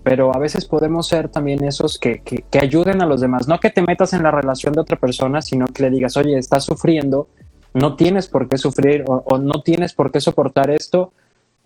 pero 0.05 0.32
a 0.32 0.39
veces 0.39 0.66
podemos 0.66 1.09
ser 1.09 1.28
también 1.28 1.64
esos 1.64 1.99
que, 1.99 2.22
que, 2.22 2.59
ayuden 2.61 3.03
a 3.03 3.07
los 3.07 3.20
demás. 3.20 3.49
No 3.49 3.59
que 3.59 3.70
te 3.70 3.82
metas 3.82 4.12
en 4.12 4.22
la 4.22 4.30
relación 4.30 4.72
de 4.72 4.80
otra 4.80 4.97
persona, 4.97 5.43
sino 5.43 5.66
que 5.66 5.82
le 5.82 5.91
digas, 5.91 6.16
oye, 6.16 6.39
estás 6.39 6.62
sufriendo, 6.62 7.26
no 7.74 7.97
tienes 7.97 8.28
por 8.28 8.49
qué 8.49 8.57
sufrir 8.57 9.05
o, 9.07 9.37
no 9.39 9.62
tienes 9.62 9.93
por 9.95 10.12
qué 10.12 10.20
soportar 10.20 10.70
esto. 10.70 11.12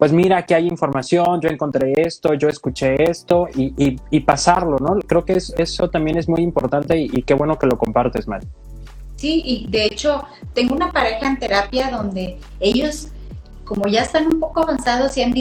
Pues 0.00 0.14
mira, 0.14 0.38
aquí 0.38 0.54
hay 0.54 0.66
información, 0.66 1.42
yo 1.42 1.50
encontré 1.50 1.92
esto, 1.94 2.32
yo 2.32 2.48
escuché 2.48 3.10
esto 3.10 3.48
y, 3.54 3.98
y, 4.10 4.20
pasarlo, 4.20 4.78
¿no? 4.78 4.98
Creo 5.00 5.26
que 5.26 5.34
eso 5.34 5.90
también 5.90 6.16
es 6.16 6.26
muy 6.26 6.40
importante 6.40 6.98
y, 6.98 7.22
qué 7.22 7.34
bueno 7.34 7.58
que 7.58 7.66
lo 7.66 7.76
compartes, 7.76 8.26
Mari. 8.26 8.46
Sí, 9.16 9.42
y 9.44 9.66
de 9.68 9.84
hecho 9.84 10.24
tengo 10.54 10.74
una 10.74 10.90
pareja 10.90 11.26
en 11.26 11.38
terapia 11.38 11.90
donde 11.90 12.38
ellos 12.60 13.08
como 13.66 13.88
ya 13.88 14.00
están 14.00 14.26
un 14.28 14.40
poco 14.40 14.62
avanzados 14.62 15.18
y 15.18 15.22
han, 15.22 15.34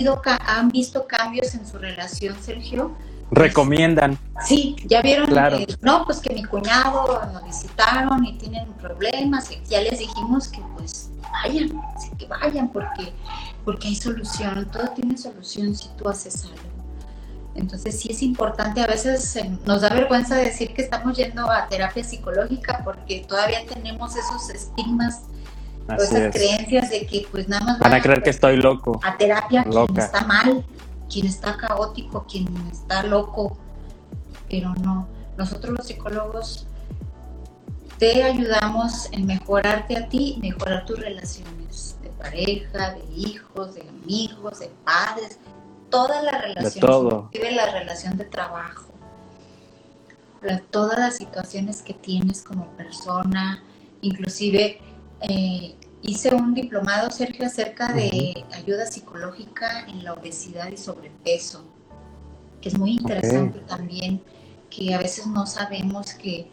han 0.45 0.67
visto 0.67 1.07
cambios 1.07 1.55
en 1.55 1.65
su 1.65 1.77
relación, 1.77 2.35
Sergio. 2.41 2.91
Recomiendan. 3.31 4.17
Sí, 4.45 4.75
ya 4.85 5.01
vieron, 5.01 5.27
claro. 5.27 5.57
no, 5.79 6.03
pues 6.03 6.19
que 6.19 6.33
mi 6.33 6.43
cuñado 6.43 7.21
nos 7.31 7.45
visitaron 7.45 8.25
y 8.25 8.37
tienen 8.37 8.67
problemas, 8.73 9.49
y 9.51 9.61
ya 9.69 9.79
les 9.79 9.99
dijimos 9.99 10.49
que 10.49 10.59
pues 10.75 11.11
vayan, 11.31 11.81
que 12.17 12.25
vayan 12.25 12.67
porque, 12.67 13.13
porque 13.65 13.87
hay 13.87 13.95
solución, 13.95 14.69
todo 14.71 14.89
tiene 14.89 15.17
solución 15.17 15.75
si 15.75 15.89
tú 15.97 16.09
haces 16.09 16.45
algo. 16.45 16.69
Entonces 17.55 17.99
sí 17.99 18.09
es 18.11 18.21
importante, 18.21 18.81
a 18.81 18.87
veces 18.87 19.37
nos 19.65 19.81
da 19.81 19.89
vergüenza 19.89 20.35
decir 20.35 20.73
que 20.73 20.81
estamos 20.81 21.17
yendo 21.17 21.49
a 21.49 21.67
terapia 21.67 22.03
psicológica 22.03 22.81
porque 22.85 23.25
todavía 23.27 23.65
tenemos 23.65 24.15
esos 24.15 24.49
estigmas 24.49 25.23
esas 25.97 26.31
creencias 26.31 26.89
de 26.91 27.07
que 27.07 27.25
pues 27.31 27.47
nada 27.47 27.65
más 27.65 27.79
van, 27.79 27.93
a 27.93 28.01
creer 28.01 28.21
que 28.21 28.29
estoy 28.29 28.57
loco. 28.57 28.99
A 29.03 29.17
terapia 29.17 29.63
quien 29.63 29.97
está 29.97 30.21
mal, 30.25 30.63
quien 31.11 31.25
está 31.25 31.57
caótico, 31.57 32.25
quien 32.29 32.47
está 32.71 33.03
loco, 33.03 33.57
pero 34.49 34.73
no. 34.75 35.07
Nosotros 35.37 35.73
los 35.75 35.87
psicólogos 35.87 36.67
te 37.97 38.23
ayudamos 38.23 39.09
en 39.11 39.25
mejorarte 39.25 39.97
a 39.97 40.07
ti, 40.07 40.37
mejorar 40.41 40.85
tus 40.85 40.99
relaciones 40.99 41.58
pareja, 42.19 42.95
de 42.95 43.03
hijos, 43.15 43.75
de 43.75 43.81
amigos, 43.81 44.59
de 44.59 44.69
padres, 44.83 45.39
todas 45.89 46.23
las 46.23 46.41
relaciones, 46.41 46.79
todo. 46.79 47.29
la 47.33 47.71
relación 47.71 48.17
de 48.17 48.25
trabajo, 48.25 48.93
todas 50.69 50.99
las 50.99 51.17
situaciones 51.17 51.81
que 51.81 51.93
tienes 51.93 52.43
como 52.43 52.67
persona, 52.77 53.63
inclusive 54.01 54.79
eh, 55.21 55.75
hice 56.01 56.33
un 56.33 56.53
diplomado, 56.53 57.09
Sergio, 57.11 57.45
acerca 57.45 57.91
de 57.93 58.45
ayuda 58.53 58.85
psicológica 58.85 59.85
en 59.87 60.03
la 60.03 60.13
obesidad 60.13 60.69
y 60.71 60.77
sobrepeso, 60.77 61.63
que 62.61 62.69
es 62.69 62.77
muy 62.77 62.91
interesante 62.91 63.59
también, 63.59 64.21
que 64.69 64.93
a 64.93 64.99
veces 64.99 65.25
no 65.25 65.45
sabemos 65.45 66.13
que, 66.13 66.47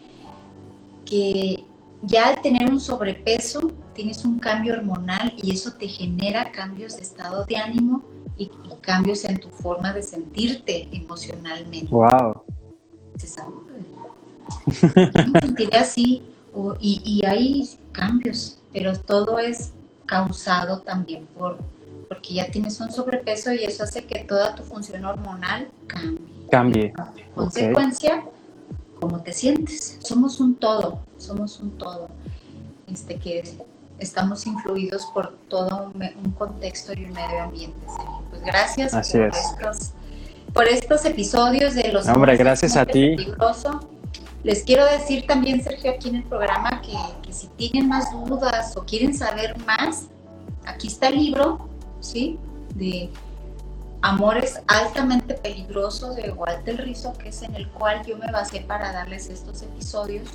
que 1.05 1.65
ya 2.03 2.29
al 2.29 2.43
tener 2.43 2.69
un 2.71 2.81
sobrepeso 2.81 3.73
tienes 3.97 4.25
un 4.25 4.39
cambio 4.39 4.75
hormonal 4.75 5.33
y 5.43 5.53
eso 5.53 5.73
te 5.73 5.89
genera 5.89 6.53
cambios 6.53 6.97
de 6.97 7.03
estado 7.03 7.45
de 7.47 7.57
ánimo 7.57 8.05
y, 8.37 8.51
cambios 8.83 9.25
en 9.25 9.41
tu 9.41 9.49
forma 9.49 9.93
de 9.93 10.01
sentirte 10.01 10.89
emocionalmente. 10.93 11.89
¡Wow! 11.91 12.43
Se 13.17 13.27
sabe. 13.27 13.53
así 15.73 16.23
y, 16.79 17.03
y 17.05 17.27
hay 17.27 17.69
cambios, 17.91 18.59
pero 18.73 18.97
todo 18.97 19.41
es 19.41 19.73
causado 20.07 20.83
también 20.83 21.27
por 21.37 21.59
porque 22.09 22.35
ya 22.35 22.49
tienes 22.49 22.81
un 22.81 22.93
sobrepeso 22.93 23.53
y 23.53 23.65
eso 23.65 23.83
hace 23.83 24.05
que 24.05 24.21
toda 24.21 24.55
tu 24.55 24.63
función 24.63 25.05
hormonal 25.05 25.69
cambie. 25.89 26.21
Cambie. 26.49 26.95
consecuencia, 27.35 28.25
cómo 29.01 29.21
te 29.23 29.33
sientes. 29.33 29.99
Somos 30.01 30.39
un 30.39 30.55
todo, 30.55 31.01
somos 31.19 31.59
un 31.59 31.71
todo. 31.73 32.09
Este 32.87 33.17
que 33.17 33.43
estamos 33.99 34.47
influidos 34.47 35.07
por 35.07 35.37
todo 35.49 35.93
un, 35.95 36.33
contexto 36.33 36.93
y 36.93 37.05
un 37.05 37.13
medio 37.13 37.43
ambiente. 37.43 37.87
Pues 38.31 38.43
gracias 38.43 38.93
por, 38.93 39.23
Estos, 39.23 39.91
por 40.53 40.65
estos 40.65 41.05
episodios 41.05 41.75
de 41.75 41.93
los 41.93 42.07
Hombre, 42.09 42.37
gracias 42.37 42.77
a 42.77 42.85
ti. 42.85 43.17
Les 44.43 44.63
quiero 44.63 44.87
decir 44.87 45.27
también, 45.27 45.63
Sergio, 45.63 45.91
aquí 45.91 46.09
en 46.09 46.17
el 46.17 46.23
programa 46.23 46.81
que, 46.81 47.33
si 47.33 47.49
tienen 47.49 47.89
más 47.89 48.13
dudas 48.13 48.77
o 48.77 48.85
quieren 48.85 49.13
saber 49.13 49.59
más, 49.67 50.05
aquí 50.65 50.87
está 50.87 51.09
el 51.09 51.17
libro, 51.17 51.69
¿sí? 52.01 52.39
De 52.75 53.11
Amores 54.03 54.61
altamente 54.69 55.35
peligrosos 55.35 56.15
de 56.15 56.31
Walter 56.31 56.81
Rizzo, 56.81 57.13
que 57.15 57.31
es 57.31 57.43
en 57.43 57.57
el 57.57 57.69
cual 57.71 58.07
yo 58.07 58.17
me 58.19 58.31
basé 58.31 58.61
para 58.61 58.93
darles 58.93 59.31
estos 59.31 59.63
episodios, 59.63 60.29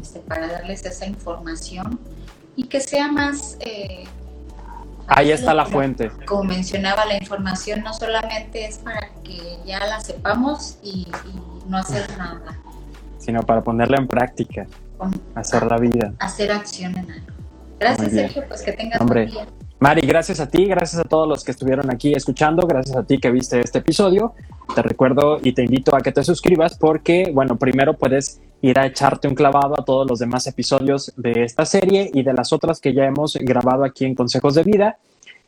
este, 0.00 0.20
para 0.20 0.46
darles 0.46 0.84
esa 0.84 1.06
información 1.06 1.98
y 2.56 2.64
que 2.64 2.80
sea 2.80 3.10
más... 3.10 3.56
Eh, 3.60 4.04
Ahí 5.08 5.30
está 5.30 5.52
la 5.52 5.66
fuente. 5.66 6.10
Como 6.26 6.44
mencionaba, 6.44 7.04
la 7.04 7.16
información 7.16 7.82
no 7.82 7.92
solamente 7.92 8.66
es 8.66 8.78
para 8.78 9.10
que 9.24 9.58
ya 9.66 9.84
la 9.84 10.00
sepamos 10.00 10.78
y 10.82 11.08
no 11.66 11.76
hacer 11.76 12.08
nada 12.16 12.62
sino 13.22 13.42
para 13.42 13.62
ponerla 13.62 13.98
en 13.98 14.08
práctica, 14.08 14.66
hacer 15.34 15.64
la 15.64 15.78
vida. 15.78 16.12
Hacer 16.18 16.50
acción 16.50 16.98
en 16.98 17.10
algo. 17.10 17.26
Gracias, 17.78 18.12
Sergio, 18.12 18.44
pues 18.48 18.62
que 18.62 18.72
tengas 18.72 19.00
Hombre. 19.00 19.26
día. 19.26 19.46
Mari, 19.78 20.06
gracias 20.06 20.38
a 20.38 20.48
ti, 20.48 20.66
gracias 20.66 21.00
a 21.00 21.04
todos 21.04 21.28
los 21.28 21.42
que 21.42 21.50
estuvieron 21.50 21.90
aquí 21.90 22.12
escuchando, 22.14 22.66
gracias 22.66 22.96
a 22.96 23.02
ti 23.04 23.18
que 23.18 23.30
viste 23.30 23.60
este 23.60 23.78
episodio. 23.78 24.34
Te 24.74 24.82
recuerdo 24.82 25.38
y 25.42 25.52
te 25.52 25.62
invito 25.64 25.94
a 25.96 26.00
que 26.00 26.12
te 26.12 26.22
suscribas 26.22 26.76
porque, 26.78 27.30
bueno, 27.32 27.56
primero 27.56 27.94
puedes 27.94 28.40
ir 28.62 28.78
a 28.78 28.86
echarte 28.86 29.28
un 29.28 29.34
clavado 29.34 29.78
a 29.78 29.84
todos 29.84 30.08
los 30.08 30.20
demás 30.20 30.46
episodios 30.46 31.12
de 31.16 31.42
esta 31.44 31.66
serie 31.66 32.10
y 32.14 32.22
de 32.22 32.32
las 32.32 32.52
otras 32.52 32.80
que 32.80 32.94
ya 32.94 33.04
hemos 33.04 33.34
grabado 33.34 33.84
aquí 33.84 34.04
en 34.04 34.14
Consejos 34.14 34.54
de 34.54 34.62
Vida. 34.62 34.96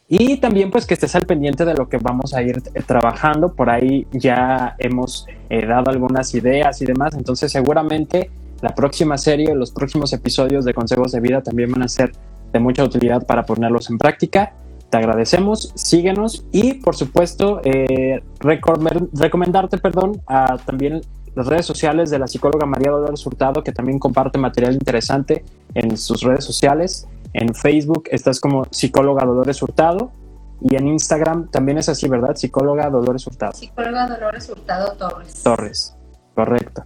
Y 0.08 0.36
también 0.36 0.70
pues 0.70 0.84
que 0.84 0.94
estés 0.94 1.14
al 1.14 1.24
pendiente 1.24 1.64
de 1.64 1.74
lo 1.74 1.88
que 1.88 1.96
vamos 1.96 2.34
a 2.34 2.42
ir 2.42 2.60
eh, 2.74 2.82
trabajando. 2.82 3.54
Por 3.54 3.70
ahí 3.70 4.06
ya 4.12 4.74
hemos 4.78 5.26
eh, 5.48 5.64
dado 5.64 5.90
algunas 5.90 6.34
ideas 6.34 6.82
y 6.82 6.84
demás. 6.84 7.14
Entonces 7.14 7.50
seguramente 7.52 8.30
la 8.60 8.74
próxima 8.74 9.16
serie, 9.16 9.54
los 9.54 9.70
próximos 9.70 10.12
episodios 10.12 10.64
de 10.64 10.74
Consejos 10.74 11.12
de 11.12 11.20
Vida 11.20 11.40
también 11.40 11.70
van 11.70 11.82
a 11.82 11.88
ser 11.88 12.12
de 12.52 12.58
mucha 12.58 12.84
utilidad 12.84 13.24
para 13.26 13.46
ponerlos 13.46 13.88
en 13.90 13.98
práctica. 13.98 14.52
Te 14.90 14.98
agradecemos, 14.98 15.72
síguenos 15.74 16.44
y 16.52 16.74
por 16.74 16.96
supuesto 16.96 17.60
eh, 17.64 18.22
recomendarte 18.40 19.78
perdón, 19.78 20.20
a 20.26 20.58
también 20.58 21.00
las 21.34 21.46
redes 21.46 21.66
sociales 21.66 22.10
de 22.10 22.18
la 22.18 22.26
psicóloga 22.26 22.66
María 22.66 22.90
Dolores 22.90 23.24
Hurtado 23.26 23.62
que 23.62 23.72
también 23.72 23.98
comparte 23.98 24.38
material 24.38 24.74
interesante 24.74 25.44
en 25.74 25.96
sus 25.96 26.22
redes 26.22 26.44
sociales. 26.44 27.06
En 27.32 27.54
Facebook 27.54 28.04
estás 28.10 28.40
como 28.40 28.66
psicóloga 28.70 29.24
Dolores 29.24 29.60
Hurtado 29.62 30.12
y 30.60 30.76
en 30.76 30.88
Instagram 30.88 31.50
también 31.50 31.78
es 31.78 31.88
así, 31.88 32.08
¿verdad? 32.08 32.36
Psicóloga 32.36 32.88
Dolores 32.88 33.26
Hurtado. 33.26 33.52
Psicóloga 33.52 34.06
Dolores 34.06 34.48
Hurtado 34.48 34.92
Torres. 34.92 35.42
Torres, 35.42 35.96
correcto. 36.34 36.84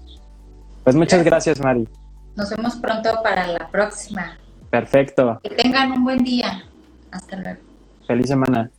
Pues 0.84 0.96
muchas 0.96 1.22
gracias, 1.22 1.60
Mari. 1.60 1.86
Nos 2.34 2.50
vemos 2.50 2.76
pronto 2.76 3.10
para 3.22 3.46
la 3.46 3.68
próxima. 3.68 4.38
Perfecto. 4.70 5.38
Que 5.42 5.50
tengan 5.50 5.92
un 5.92 6.04
buen 6.04 6.24
día. 6.24 6.64
Hasta 7.10 7.36
luego. 7.36 7.60
Feliz 8.06 8.28
semana. 8.28 8.70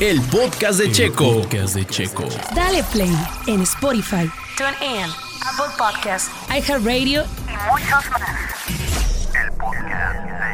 El 0.00 0.20
podcast 0.22 0.78
de 0.78 0.86
El 0.86 0.92
Checo. 0.92 1.42
podcast 1.42 1.74
de 1.74 1.86
Checo. 1.86 2.24
Dale 2.54 2.82
play 2.84 3.14
en 3.46 3.60
Spotify. 3.62 4.30
Tune 4.56 4.74
in. 4.80 5.04
Apple 5.04 5.74
Podcasts. 5.76 6.30
iHeartRadio. 6.48 7.24
Y 7.46 7.70
muchos 7.70 8.10
más. 8.10 8.30
El 9.34 9.52
podcast 9.52 10.24
de 10.24 10.49